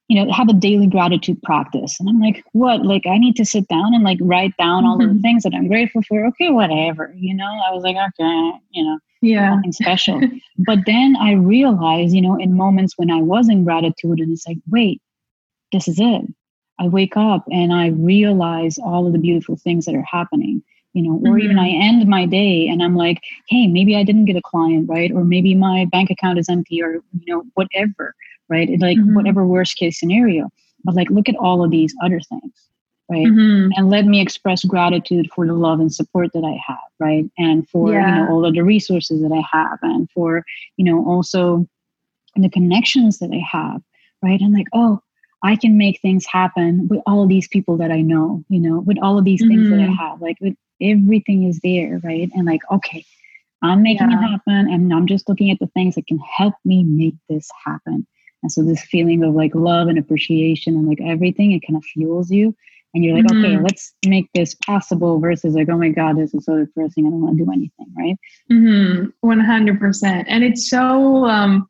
[0.08, 2.00] you know, have a daily gratitude practice.
[2.00, 2.86] And I'm like, what?
[2.86, 5.10] Like, I need to sit down and like write down all mm-hmm.
[5.10, 6.26] of the things that I'm grateful for.
[6.28, 7.14] Okay, whatever.
[7.16, 10.22] You know, I was like, okay, you know, yeah, nothing special.
[10.66, 14.48] but then I realized, you know, in moments when I was in gratitude, and it's
[14.48, 15.02] like, wait,
[15.72, 16.22] this is it.
[16.80, 20.62] I wake up and I realize all of the beautiful things that are happening
[20.98, 21.46] you know or mm-hmm.
[21.46, 24.90] even i end my day and i'm like hey maybe i didn't get a client
[24.90, 28.16] right or maybe my bank account is empty or you know whatever
[28.50, 29.14] right it, like mm-hmm.
[29.14, 30.50] whatever worst case scenario
[30.84, 32.70] but like look at all of these other things
[33.12, 33.70] right mm-hmm.
[33.76, 37.70] and let me express gratitude for the love and support that i have right and
[37.70, 38.00] for yeah.
[38.00, 40.44] you know all of the resources that i have and for
[40.78, 41.68] you know also
[42.36, 43.82] the connections that i have
[44.24, 45.00] right and like oh
[45.44, 48.80] I can make things happen with all of these people that I know, you know,
[48.80, 49.50] with all of these mm-hmm.
[49.50, 49.94] things that I mm-hmm.
[49.94, 52.30] have, like with everything is there, right?
[52.34, 53.06] And like, okay,
[53.62, 54.20] I'm making yeah.
[54.20, 57.50] it happen and I'm just looking at the things that can help me make this
[57.66, 58.06] happen.
[58.44, 61.84] And so this feeling of like love and appreciation and like everything, it kind of
[61.84, 62.56] fuels you.
[62.94, 63.46] And you're like, mm-hmm.
[63.46, 67.06] okay, let's make this possible versus like, oh my God, this is so depressing.
[67.06, 68.16] I don't want to do anything, right?
[68.52, 69.28] Mm-hmm.
[69.28, 70.26] 100%.
[70.28, 71.68] And it's so, um,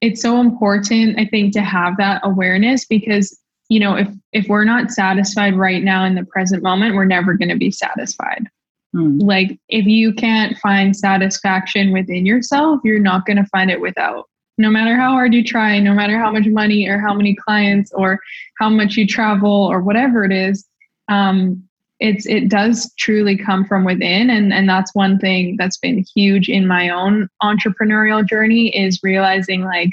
[0.00, 3.38] it's so important, I think, to have that awareness because,
[3.70, 7.34] you know, if, if we're not satisfied right now in the present moment, we're never
[7.34, 8.48] going to be satisfied.
[8.94, 9.22] Mm.
[9.22, 14.28] Like, if you can't find satisfaction within yourself, you're not going to find it without.
[14.58, 17.92] No matter how hard you try, no matter how much money or how many clients
[17.92, 18.18] or
[18.58, 20.66] how much you travel or whatever it is,
[21.08, 21.62] um,
[22.00, 26.48] it's it does truly come from within and and that's one thing that's been huge
[26.48, 29.90] in my own entrepreneurial journey is realizing like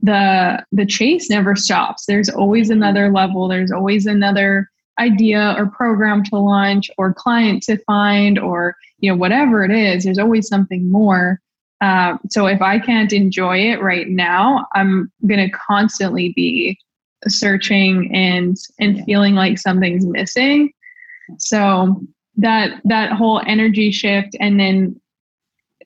[0.00, 2.06] the the chase never stops.
[2.06, 3.48] There's always another level.
[3.48, 9.16] There's always another idea or program to launch or client to find or you know
[9.16, 11.40] whatever it is there's always something more.
[11.80, 16.76] Uh, so if i can't enjoy it right now i'm going to constantly be
[17.26, 20.72] searching and and feeling like something's missing.
[21.38, 22.00] So
[22.36, 25.00] that that whole energy shift and then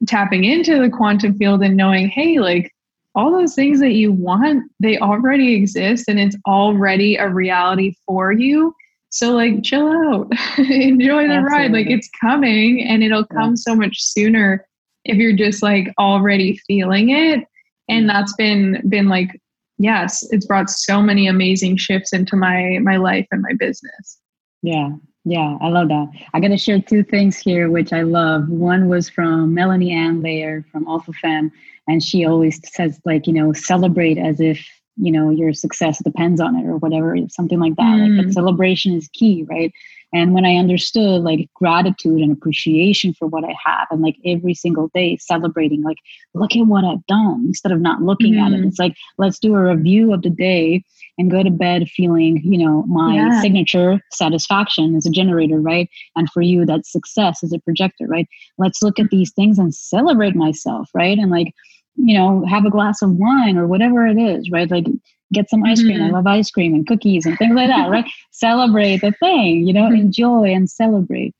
[0.06, 2.74] tapping into the quantum field and knowing hey like
[3.14, 8.32] all those things that you want they already exist and it's already a reality for
[8.32, 8.74] you
[9.12, 11.42] so like chill out, enjoy the Absolutely.
[11.42, 11.72] ride.
[11.72, 13.56] Like it's coming and it'll come yeah.
[13.56, 14.66] so much sooner
[15.04, 17.44] if you're just like already feeling it.
[17.90, 18.08] And mm.
[18.08, 19.38] that's been been like
[19.76, 24.18] yes, it's brought so many amazing shifts into my my life and my business.
[24.62, 24.90] Yeah.
[25.24, 26.08] Yeah, I love that.
[26.34, 28.48] I'm going to share two things here, which I love.
[28.48, 31.52] One was from Melanie Ann Layer from Alpha Femme,
[31.88, 34.66] and she always says, like, you know, celebrate as if
[34.96, 38.18] you know your success depends on it or whatever something like that mm.
[38.18, 39.72] like celebration is key right
[40.12, 44.52] and when i understood like gratitude and appreciation for what i have and like every
[44.54, 45.96] single day celebrating like
[46.34, 48.40] look at what i've done instead of not looking mm.
[48.42, 48.66] at it mm.
[48.66, 50.84] it's like let's do a review of the day
[51.22, 53.40] and go to bed feeling you know my yeah.
[53.40, 58.28] signature satisfaction is a generator right and for you that success is a projector right
[58.58, 61.54] let's look at these things and celebrate myself right and like
[61.96, 64.70] you know, have a glass of wine or whatever it is, right?
[64.70, 64.86] Like
[65.32, 65.98] get some ice cream.
[65.98, 66.14] Mm-hmm.
[66.14, 68.04] I love ice cream and cookies and things like that, right?
[68.30, 70.00] celebrate the thing, you know, mm-hmm.
[70.00, 71.34] enjoy and celebrate.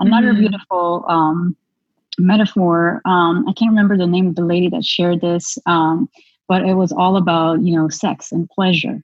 [0.00, 0.40] Another mm-hmm.
[0.40, 1.56] beautiful um,
[2.18, 3.00] metaphor.
[3.04, 6.08] Um, I can't remember the name of the lady that shared this, um,
[6.48, 9.02] but it was all about, you know, sex and pleasure.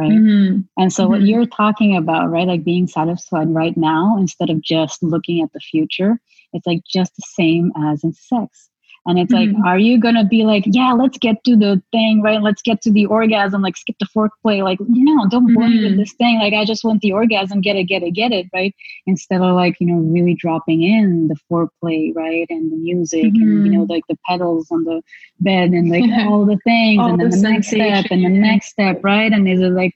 [0.00, 0.12] Right.
[0.12, 0.60] Mm-hmm.
[0.78, 1.26] And so, what mm-hmm.
[1.26, 5.60] you're talking about, right, like being satisfied right now instead of just looking at the
[5.60, 6.18] future,
[6.54, 8.70] it's like just the same as in sex
[9.06, 9.56] and it's mm-hmm.
[9.56, 12.42] like, are you gonna be like, yeah, let's get to the thing, right?
[12.42, 14.62] Let's get to the orgasm, like skip the foreplay.
[14.62, 15.76] Like, no, don't bore mm-hmm.
[15.76, 16.38] me with this thing.
[16.38, 18.74] Like, I just want the orgasm, get it, get it, get it, right?
[19.06, 22.46] Instead of like, you know, really dropping in the foreplay, right?
[22.50, 23.42] And the music mm-hmm.
[23.42, 23.92] and you know, mm-hmm.
[23.92, 25.02] like the petals on the
[25.40, 28.28] bed and like all the things all and then the, the next step and the
[28.28, 29.32] next step, right?
[29.32, 29.94] And is it like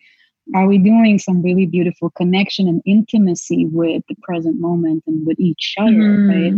[0.55, 5.41] are we doing some really beautiful connection and intimacy with the present moment and with
[5.41, 6.53] each other, right?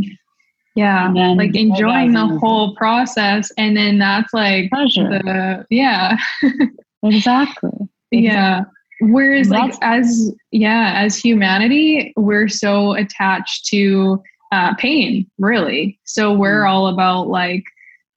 [0.76, 5.08] Yeah, like enjoying the whole process, and then that's like pleasure.
[5.08, 6.18] The, yeah,
[7.02, 7.70] exactly.
[8.10, 8.64] Yeah.
[9.00, 14.22] Whereas, like as yeah, as humanity, we're so attached to
[14.52, 15.98] uh, pain, really.
[16.04, 16.70] So we're mm.
[16.70, 17.64] all about like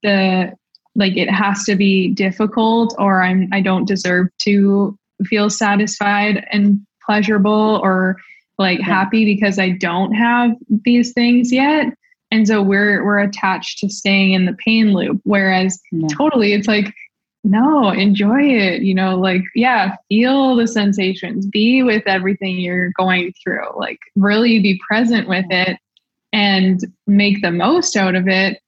[0.03, 0.51] the
[0.95, 4.97] like it has to be difficult, or I'm I don't deserve to
[5.27, 8.17] feel satisfied and pleasurable, or
[8.57, 8.85] like yeah.
[8.85, 10.51] happy because I don't have
[10.83, 11.93] these things yet
[12.31, 15.19] and so we're we're attached to staying in the pain loop.
[15.23, 15.79] Whereas
[16.15, 16.93] totally it's like
[17.45, 23.31] no enjoy it you know like yeah feel the sensations be with everything you're going
[23.41, 25.77] through like really be present with it
[26.33, 28.59] and make the most out of it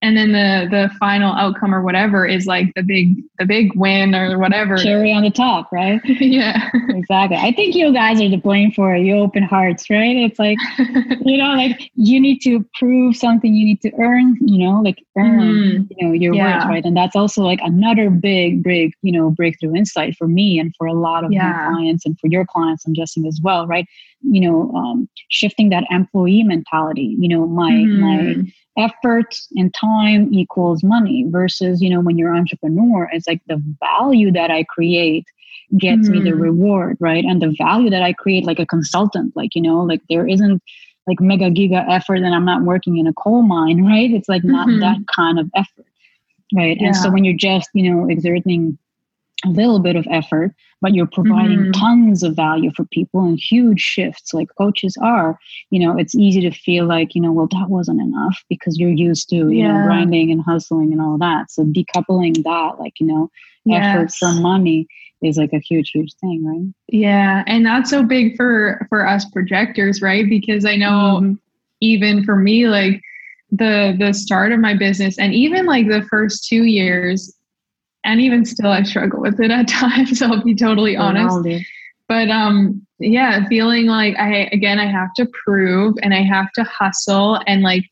[0.00, 4.14] and then the the final outcome or whatever is like the big the big win
[4.14, 4.76] or whatever.
[4.82, 6.00] Cherry on the top right?
[6.04, 6.70] Yeah.
[6.90, 7.36] Exactly.
[7.36, 9.02] I think you guys are to blame for it.
[9.02, 10.16] You open hearts right?
[10.16, 10.58] It's like
[11.24, 13.54] you know like you need to prove something.
[13.54, 15.92] You need to earn you know like earn mm-hmm.
[15.96, 16.58] you know your yeah.
[16.58, 16.84] words right?
[16.84, 20.86] And that's also like another big big you know breakthrough insight for me and for
[20.86, 21.50] a lot of yeah.
[21.50, 23.86] my clients and for your clients i'm guessing as well right
[24.22, 28.00] you know um, shifting that employee mentality you know my mm-hmm.
[28.00, 33.40] my effort and time equals money versus you know when you're an entrepreneur it's like
[33.48, 35.26] the value that i create
[35.76, 36.12] gets mm-hmm.
[36.12, 36.42] me the mm-hmm.
[36.42, 40.00] reward right and the value that i create like a consultant like you know like
[40.08, 40.62] there isn't
[41.06, 44.44] like mega giga effort and i'm not working in a coal mine right it's like
[44.44, 44.80] not mm-hmm.
[44.80, 45.86] that kind of effort
[46.54, 46.86] right yeah.
[46.86, 48.78] and so when you're just you know exerting
[49.44, 51.70] a little bit of effort, but you're providing mm-hmm.
[51.72, 55.38] tons of value for people and huge shifts like coaches are,
[55.70, 58.90] you know, it's easy to feel like, you know, well, that wasn't enough because you're
[58.90, 59.72] used to, you yeah.
[59.72, 61.50] know, grinding and hustling and all that.
[61.50, 63.30] So decoupling that, like, you know,
[63.64, 63.84] yes.
[63.84, 64.88] effort from money
[65.22, 66.74] is like a huge, huge thing, right?
[66.88, 67.44] Yeah.
[67.46, 70.28] And that's so big for for us projectors, right?
[70.28, 71.32] Because I know mm-hmm.
[71.80, 73.00] even for me, like
[73.50, 77.34] the the start of my business and even like the first two years
[78.04, 81.36] and even still i struggle with it at times i'll be totally honest.
[82.08, 86.64] but um yeah feeling like i again i have to prove and i have to
[86.64, 87.84] hustle and like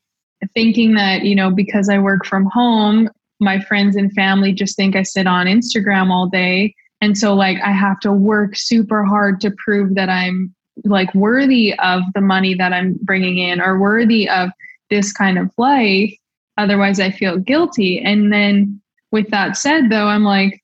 [0.53, 4.95] thinking that you know because i work from home my friends and family just think
[4.95, 6.73] i sit on instagram all day.
[7.01, 10.53] And so like i have to work super hard to prove that i'm
[10.83, 14.49] like worthy of the money that i'm bringing in or worthy of
[14.89, 16.13] this kind of life.
[16.57, 17.99] Otherwise i feel guilty.
[17.99, 18.81] And then
[19.11, 20.61] with that said though i'm like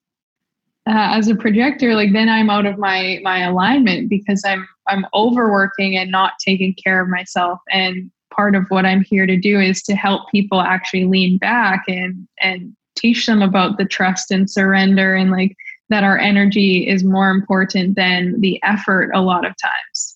[0.87, 5.05] uh, as a projector like then i'm out of my my alignment because i'm i'm
[5.13, 9.59] overworking and not taking care of myself and part of what i'm here to do
[9.59, 14.49] is to help people actually lean back and and teach them about the trust and
[14.49, 15.55] surrender and like
[15.89, 20.15] that our energy is more important than the effort a lot of times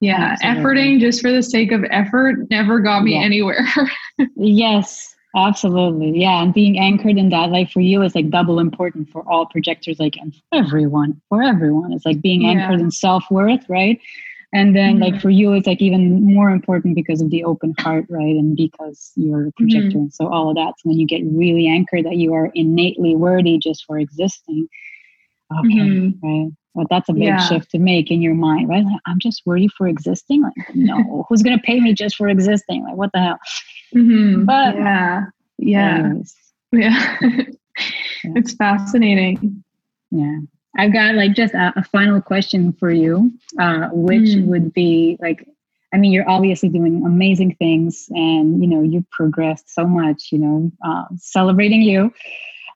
[0.00, 0.62] yeah Absolutely.
[0.62, 3.24] efforting just for the sake of effort never got me yeah.
[3.24, 3.66] anywhere
[4.36, 6.20] yes Absolutely.
[6.20, 6.42] Yeah.
[6.42, 9.98] And being anchored in that, like for you, is like double important for all projectors,
[9.98, 11.92] like, and for everyone, for everyone.
[11.92, 14.00] It's like being anchored in self worth, right?
[14.52, 15.14] And then, mm-hmm.
[15.14, 18.36] like, for you, it's like even more important because of the open heart, right?
[18.36, 19.88] And because you're a projector.
[19.88, 19.98] Mm-hmm.
[19.98, 20.74] And so, all of that.
[20.78, 24.68] So, when you get really anchored that you are innately worthy just for existing,
[25.52, 26.26] okay, mm-hmm.
[26.26, 26.52] right?
[26.74, 27.38] Well, that's a big yeah.
[27.38, 28.84] shift to make in your mind, right?
[28.84, 30.42] Like, I'm just worthy for existing.
[30.42, 32.84] Like, no, who's going to pay me just for existing?
[32.84, 33.38] Like, what the hell?
[33.94, 34.44] Mm-hmm.
[34.44, 35.24] But yeah,
[35.58, 36.12] yeah,
[36.72, 37.16] yeah.
[38.24, 39.64] it's fascinating.
[40.10, 40.38] Yeah.
[40.76, 44.46] I've got like just a, a final question for you, uh, which mm.
[44.46, 45.46] would be like,
[45.92, 50.38] I mean, you're obviously doing amazing things and, you know, you've progressed so much, you
[50.38, 52.12] know, uh, celebrating you.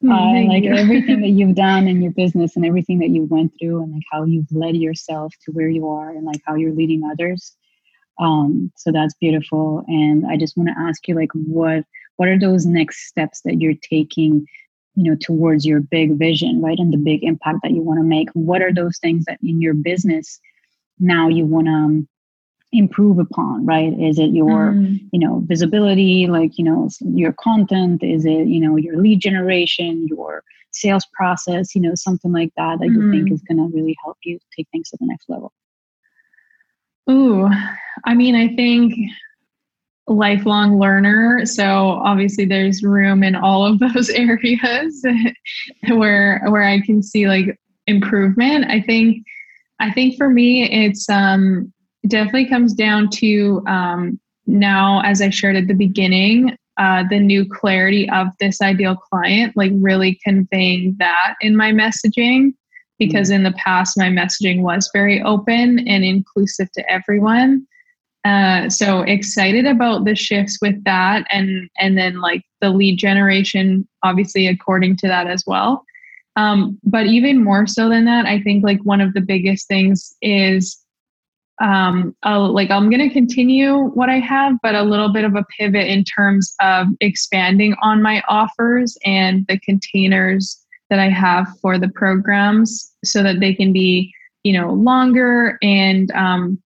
[0.04, 0.74] Mm, uh, like you.
[0.76, 4.04] everything that you've done in your business and everything that you went through and like
[4.12, 7.56] how you've led yourself to where you are and like how you're leading others
[8.18, 9.84] um, so that's beautiful.
[9.86, 11.84] And I just want to ask you, like, what
[12.16, 14.44] what are those next steps that you're taking,
[14.96, 18.04] you know, towards your big vision, right, and the big impact that you want to
[18.04, 18.28] make?
[18.32, 20.40] What are those things that in your business
[20.98, 22.08] now you want to um,
[22.72, 24.98] improve upon right is it your mm.
[25.10, 30.06] you know visibility like you know your content is it you know your lead generation
[30.06, 32.94] your sales process you know something like that that mm.
[32.94, 33.34] you think mm-hmm.
[33.34, 35.50] is going to really help you take things to the next level
[37.10, 37.48] Ooh,
[38.09, 38.94] I mean, I think
[40.06, 41.44] lifelong learner.
[41.44, 45.04] So obviously there's room in all of those areas
[45.90, 48.64] where where I can see like improvement.
[48.70, 49.24] I think
[49.78, 51.70] I think for me it's um
[52.06, 57.46] definitely comes down to um now as I shared at the beginning, uh, the new
[57.46, 62.54] clarity of this ideal client, like really conveying that in my messaging
[62.98, 67.66] because in the past my messaging was very open and inclusive to everyone
[68.29, 73.87] uh, so excited about the shifts with that and and then like the lead generation
[74.03, 75.85] obviously according to that as well.
[76.37, 80.14] Um, but even more so than that i think like one of the biggest things
[80.22, 80.79] is
[81.61, 85.35] um, I'll, like i'm going to continue what i have but a little bit of
[85.35, 91.47] a pivot in terms of expanding on my offers and the containers that I have
[91.61, 94.12] for the programs so that they can be,
[94.43, 96.62] you know, longer and um,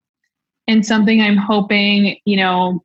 [0.68, 2.84] and something I'm hoping, you know,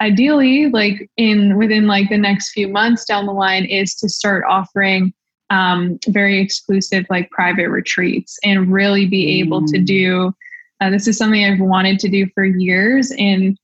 [0.00, 4.44] ideally like in within like the next few months down the line is to start
[4.48, 5.12] offering
[5.48, 9.72] um, very exclusive like private retreats and really be able mm.
[9.72, 10.34] to do
[10.80, 13.56] uh, this is something I've wanted to do for years and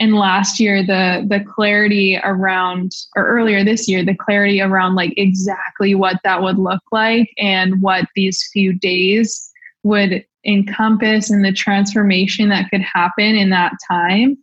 [0.00, 5.14] and last year the the clarity around or earlier this year the clarity around like
[5.16, 9.50] exactly what that would look like and what these few days
[9.84, 14.36] would encompass and the transformation that could happen in that time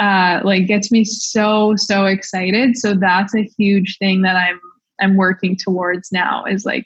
[0.00, 4.60] uh, like gets me so so excited so that's a huge thing that i'm
[5.00, 6.84] i'm working towards now is like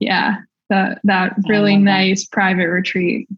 [0.00, 0.38] yeah
[0.68, 2.32] that that really nice that.
[2.32, 3.28] private retreat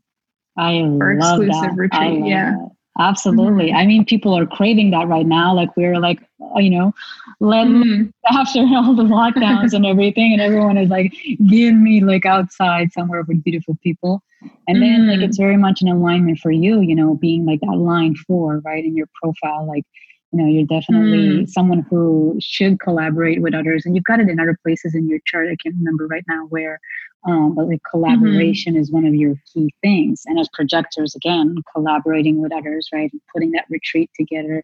[0.57, 1.74] I or exclusive that.
[1.76, 2.70] retreat yeah that.
[2.98, 3.66] Absolutely.
[3.66, 3.76] Mm-hmm.
[3.76, 5.54] I mean, people are craving that right now.
[5.54, 6.20] Like we're like,
[6.61, 6.92] you know,
[7.40, 8.04] let mm-hmm.
[8.38, 11.12] after all the lockdowns and everything, and everyone is like,
[11.48, 14.22] give me like outside somewhere with beautiful people.
[14.68, 15.11] And then mm-hmm.
[15.11, 18.61] like it's very much an alignment for you, you know, being like that line four,
[18.61, 19.84] right, in your profile, like
[20.32, 21.48] you know you're definitely mm.
[21.48, 25.20] someone who should collaborate with others and you've got it in other places in your
[25.24, 26.80] chart i can't remember right now where
[27.26, 27.90] um, but like mm-hmm.
[27.90, 28.82] collaboration mm-hmm.
[28.82, 33.20] is one of your key things and as projectors again collaborating with others right and
[33.32, 34.62] putting that retreat together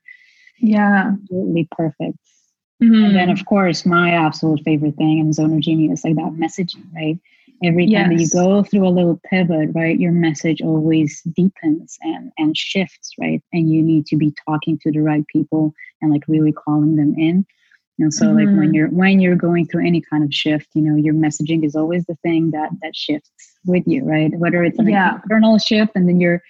[0.59, 2.19] yeah absolutely perfect
[2.83, 3.05] mm-hmm.
[3.05, 7.19] and then of course my absolute favorite thing in zoner genius like that messaging right
[7.65, 8.33] every time yes.
[8.33, 13.13] that you go through a little pivot right your message always deepens and and shifts
[13.21, 16.97] right and you need to be talking to the right people and like really calling
[16.97, 17.47] them in
[17.99, 18.37] and so mm-hmm.
[18.37, 18.75] like when mm-hmm.
[18.75, 22.05] you're when you're going through any kind of shift you know your messaging is always
[22.07, 23.31] the thing that that shifts
[23.67, 25.17] with you right whether it's an yeah.
[25.23, 26.43] internal shift and then your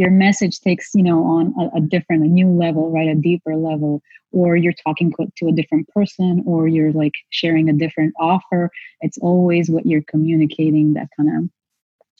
[0.00, 3.54] your message takes you know on a, a, different a new level right a deeper
[3.54, 8.70] level or you're talking to a different person or you're like sharing a different offer
[9.02, 11.50] it's always what you're communicating that kind of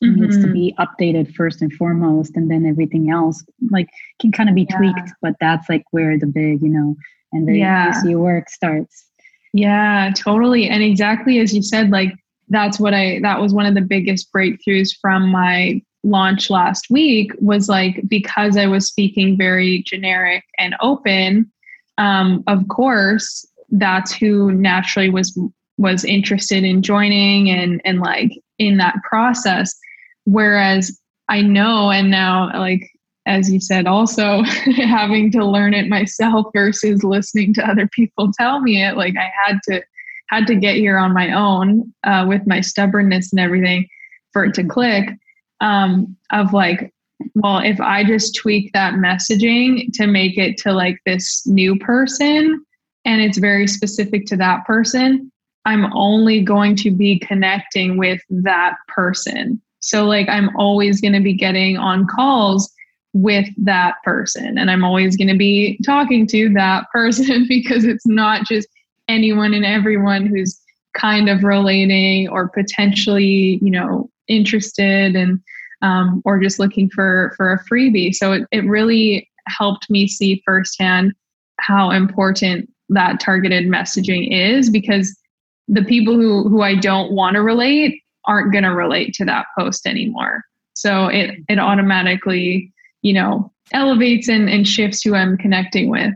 [0.05, 0.21] mm-hmm.
[0.21, 0.53] needs to mm-hmm.
[0.53, 3.89] be updated first and foremost and then everything else like
[4.21, 4.77] can kind of be yeah.
[4.77, 6.95] tweaked but that's like where the big you know
[7.33, 7.99] and the yeah.
[8.15, 9.07] work starts
[9.55, 12.13] yeah totally and exactly as you said like
[12.51, 17.33] that's what i that was one of the biggest breakthroughs from my launch last week
[17.41, 21.51] was like because I was speaking very generic and open,
[21.99, 25.39] um, of course, that's who naturally was
[25.79, 29.75] was interested in joining and and like in that process.
[30.25, 30.99] Whereas
[31.29, 32.91] I know and now like
[33.27, 34.43] as you said, also
[34.77, 38.97] having to learn it myself versus listening to other people tell me it.
[38.97, 39.83] Like I had to
[40.31, 43.87] had to get here on my own uh, with my stubbornness and everything
[44.33, 45.11] for it to click
[45.61, 46.93] um, of like,
[47.35, 52.65] well, if I just tweak that messaging to make it to like this new person
[53.05, 55.31] and it's very specific to that person,
[55.65, 59.61] I'm only going to be connecting with that person.
[59.81, 62.73] So, like, I'm always going to be getting on calls
[63.13, 68.07] with that person and I'm always going to be talking to that person because it's
[68.07, 68.69] not just
[69.09, 70.61] anyone and everyone who's
[70.95, 75.41] kind of relating or potentially, you know, interested and
[75.83, 78.15] um, or just looking for for a freebie.
[78.15, 81.13] So it, it really helped me see firsthand
[81.59, 85.17] how important that targeted messaging is because
[85.69, 89.47] the people who who I don't want to relate aren't going to relate to that
[89.59, 90.43] post anymore.
[90.75, 92.73] So it it automatically,
[93.03, 96.13] you know, elevates and, and shifts who I'm connecting with.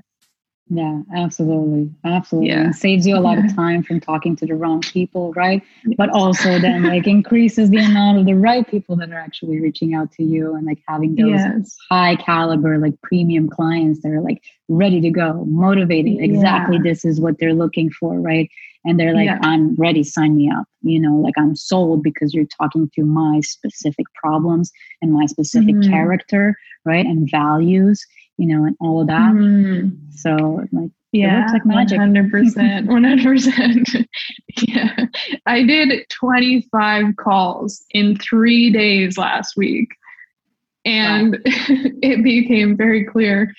[0.70, 1.90] Yeah, absolutely.
[2.04, 2.50] Absolutely.
[2.50, 2.70] Yeah.
[2.70, 5.62] It saves you a lot of time from talking to the wrong people, right?
[5.84, 5.94] Yes.
[5.98, 9.94] But also then like increases the amount of the right people that are actually reaching
[9.94, 11.76] out to you and like having those yes.
[11.90, 16.18] high caliber, like premium clients that are like ready to go, motivated.
[16.20, 16.82] Exactly yeah.
[16.82, 18.48] this is what they're looking for, right?
[18.86, 19.30] And they're like.
[19.42, 20.66] I'm ready, sign me up.
[20.82, 25.76] You know, like I'm sold because you're talking to my specific problems and my specific
[25.76, 25.90] mm-hmm.
[25.90, 27.04] character, right?
[27.04, 28.04] And values
[28.36, 29.32] you know, and all of that.
[29.32, 29.96] Mm.
[30.12, 32.00] So like yeah, like magic.
[32.00, 32.86] 100%.
[32.88, 34.06] 100%.
[34.62, 35.06] yeah.
[35.46, 39.90] I did 25 calls in three days last week.
[40.84, 41.38] And wow.
[42.02, 43.54] it became very clear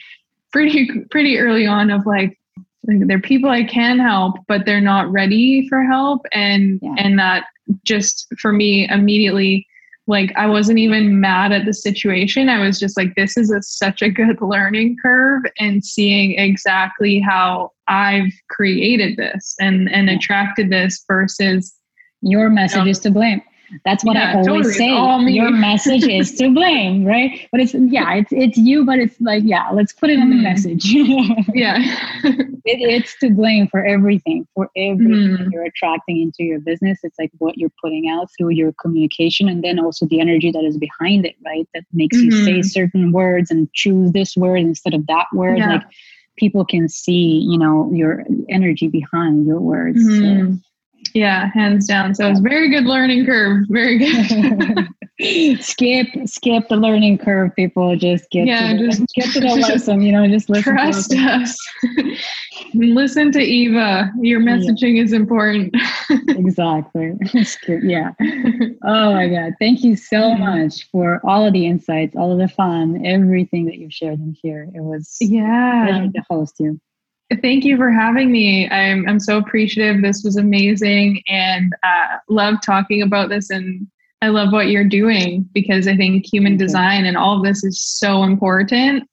[0.51, 2.37] pretty, pretty early on of like,
[2.83, 6.25] they're people I can help, but they're not ready for help.
[6.33, 6.95] And, yeah.
[6.97, 7.45] and that
[7.85, 9.65] just for me immediately
[10.07, 12.49] like i wasn't even mad at the situation.
[12.49, 17.19] I was just like this is a, such a good learning curve and seeing exactly
[17.19, 21.73] how i've created this and and attracted this versus
[22.21, 23.41] your message you know, is to blame
[23.83, 25.27] that's what yeah, I always totally.
[25.27, 25.33] say.
[25.33, 27.47] Your message is to blame, right?
[27.51, 30.35] But it's yeah, it's it's you, but it's like yeah, let's put it in the
[30.35, 30.43] mm.
[30.43, 30.85] message.
[31.53, 31.77] yeah,
[32.23, 35.51] it, it's to blame for everything, for everything mm.
[35.51, 36.99] you're attracting into your business.
[37.03, 40.63] It's like what you're putting out through your communication, and then also the energy that
[40.63, 41.67] is behind it, right?
[41.73, 42.25] That makes mm-hmm.
[42.25, 42.61] you say mm-hmm.
[42.61, 45.57] certain words and choose this word instead of that word.
[45.57, 45.73] Yeah.
[45.75, 45.83] Like
[46.37, 49.99] people can see, you know, your energy behind your words.
[49.99, 50.55] Mm-hmm.
[50.55, 50.59] So
[51.13, 52.15] yeah, hands down.
[52.15, 53.65] So it's very good learning curve.
[53.69, 54.87] Very good.
[55.61, 57.55] skip, skip the learning curve.
[57.55, 60.01] People just get yeah, to just get to the lesson.
[60.01, 60.73] You know, just listen.
[60.73, 61.57] Trust us.
[62.73, 64.11] listen to Eva.
[64.21, 65.03] Your messaging yeah.
[65.03, 65.73] is important.
[66.27, 67.13] exactly.
[67.83, 68.11] yeah.
[68.83, 69.53] Oh my God!
[69.59, 73.75] Thank you so much for all of the insights, all of the fun, everything that
[73.75, 74.69] you've shared in here.
[74.73, 76.79] It was yeah to host you.
[77.41, 78.69] Thank you for having me.
[78.69, 80.01] I'm I'm so appreciative.
[80.01, 83.49] This was amazing, and uh, love talking about this.
[83.49, 83.87] And
[84.21, 87.81] I love what you're doing because I think human design and all of this is
[87.81, 89.09] so important.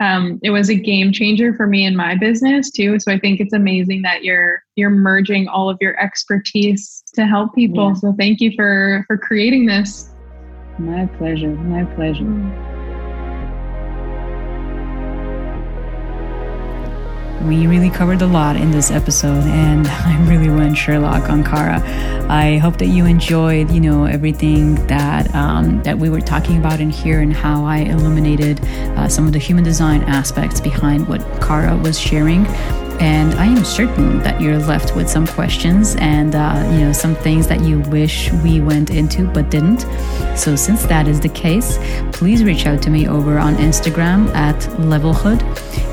[0.00, 2.98] Um, it was a game changer for me in my business too.
[2.98, 7.54] So I think it's amazing that you're you're merging all of your expertise to help
[7.54, 7.88] people.
[7.88, 7.94] Yeah.
[7.94, 10.08] So thank you for for creating this.
[10.78, 11.50] My pleasure.
[11.50, 12.71] My pleasure.
[17.44, 21.82] We really covered a lot in this episode, and I really went Sherlock on Kara.
[22.28, 26.80] I hope that you enjoyed, you know, everything that um, that we were talking about
[26.80, 28.64] in here, and how I illuminated
[28.96, 32.46] uh, some of the human design aspects behind what Kara was sharing
[33.00, 37.14] and I am certain that you're left with some questions and uh, you know some
[37.14, 39.80] things that you wish we went into but didn't.
[40.36, 41.78] So since that is the case,
[42.12, 45.42] please reach out to me over on Instagram at Levelhood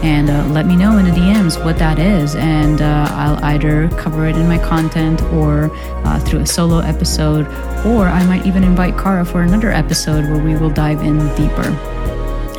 [0.03, 3.89] and uh, let me know in the DMs what that is, and uh, I'll either
[3.97, 5.69] cover it in my content or
[6.05, 7.45] uh, through a solo episode,
[7.85, 11.98] or I might even invite Kara for another episode where we will dive in deeper.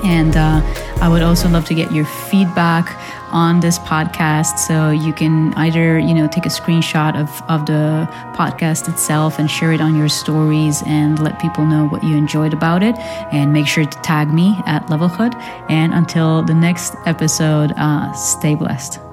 [0.05, 0.61] And uh,
[1.01, 2.97] I would also love to get your feedback
[3.33, 4.59] on this podcast.
[4.59, 9.51] So you can either, you know, take a screenshot of, of the podcast itself and
[9.51, 12.97] share it on your stories and let people know what you enjoyed about it.
[13.33, 15.35] And make sure to tag me at Levelhood.
[15.69, 19.10] And until the next episode, uh, stay blessed.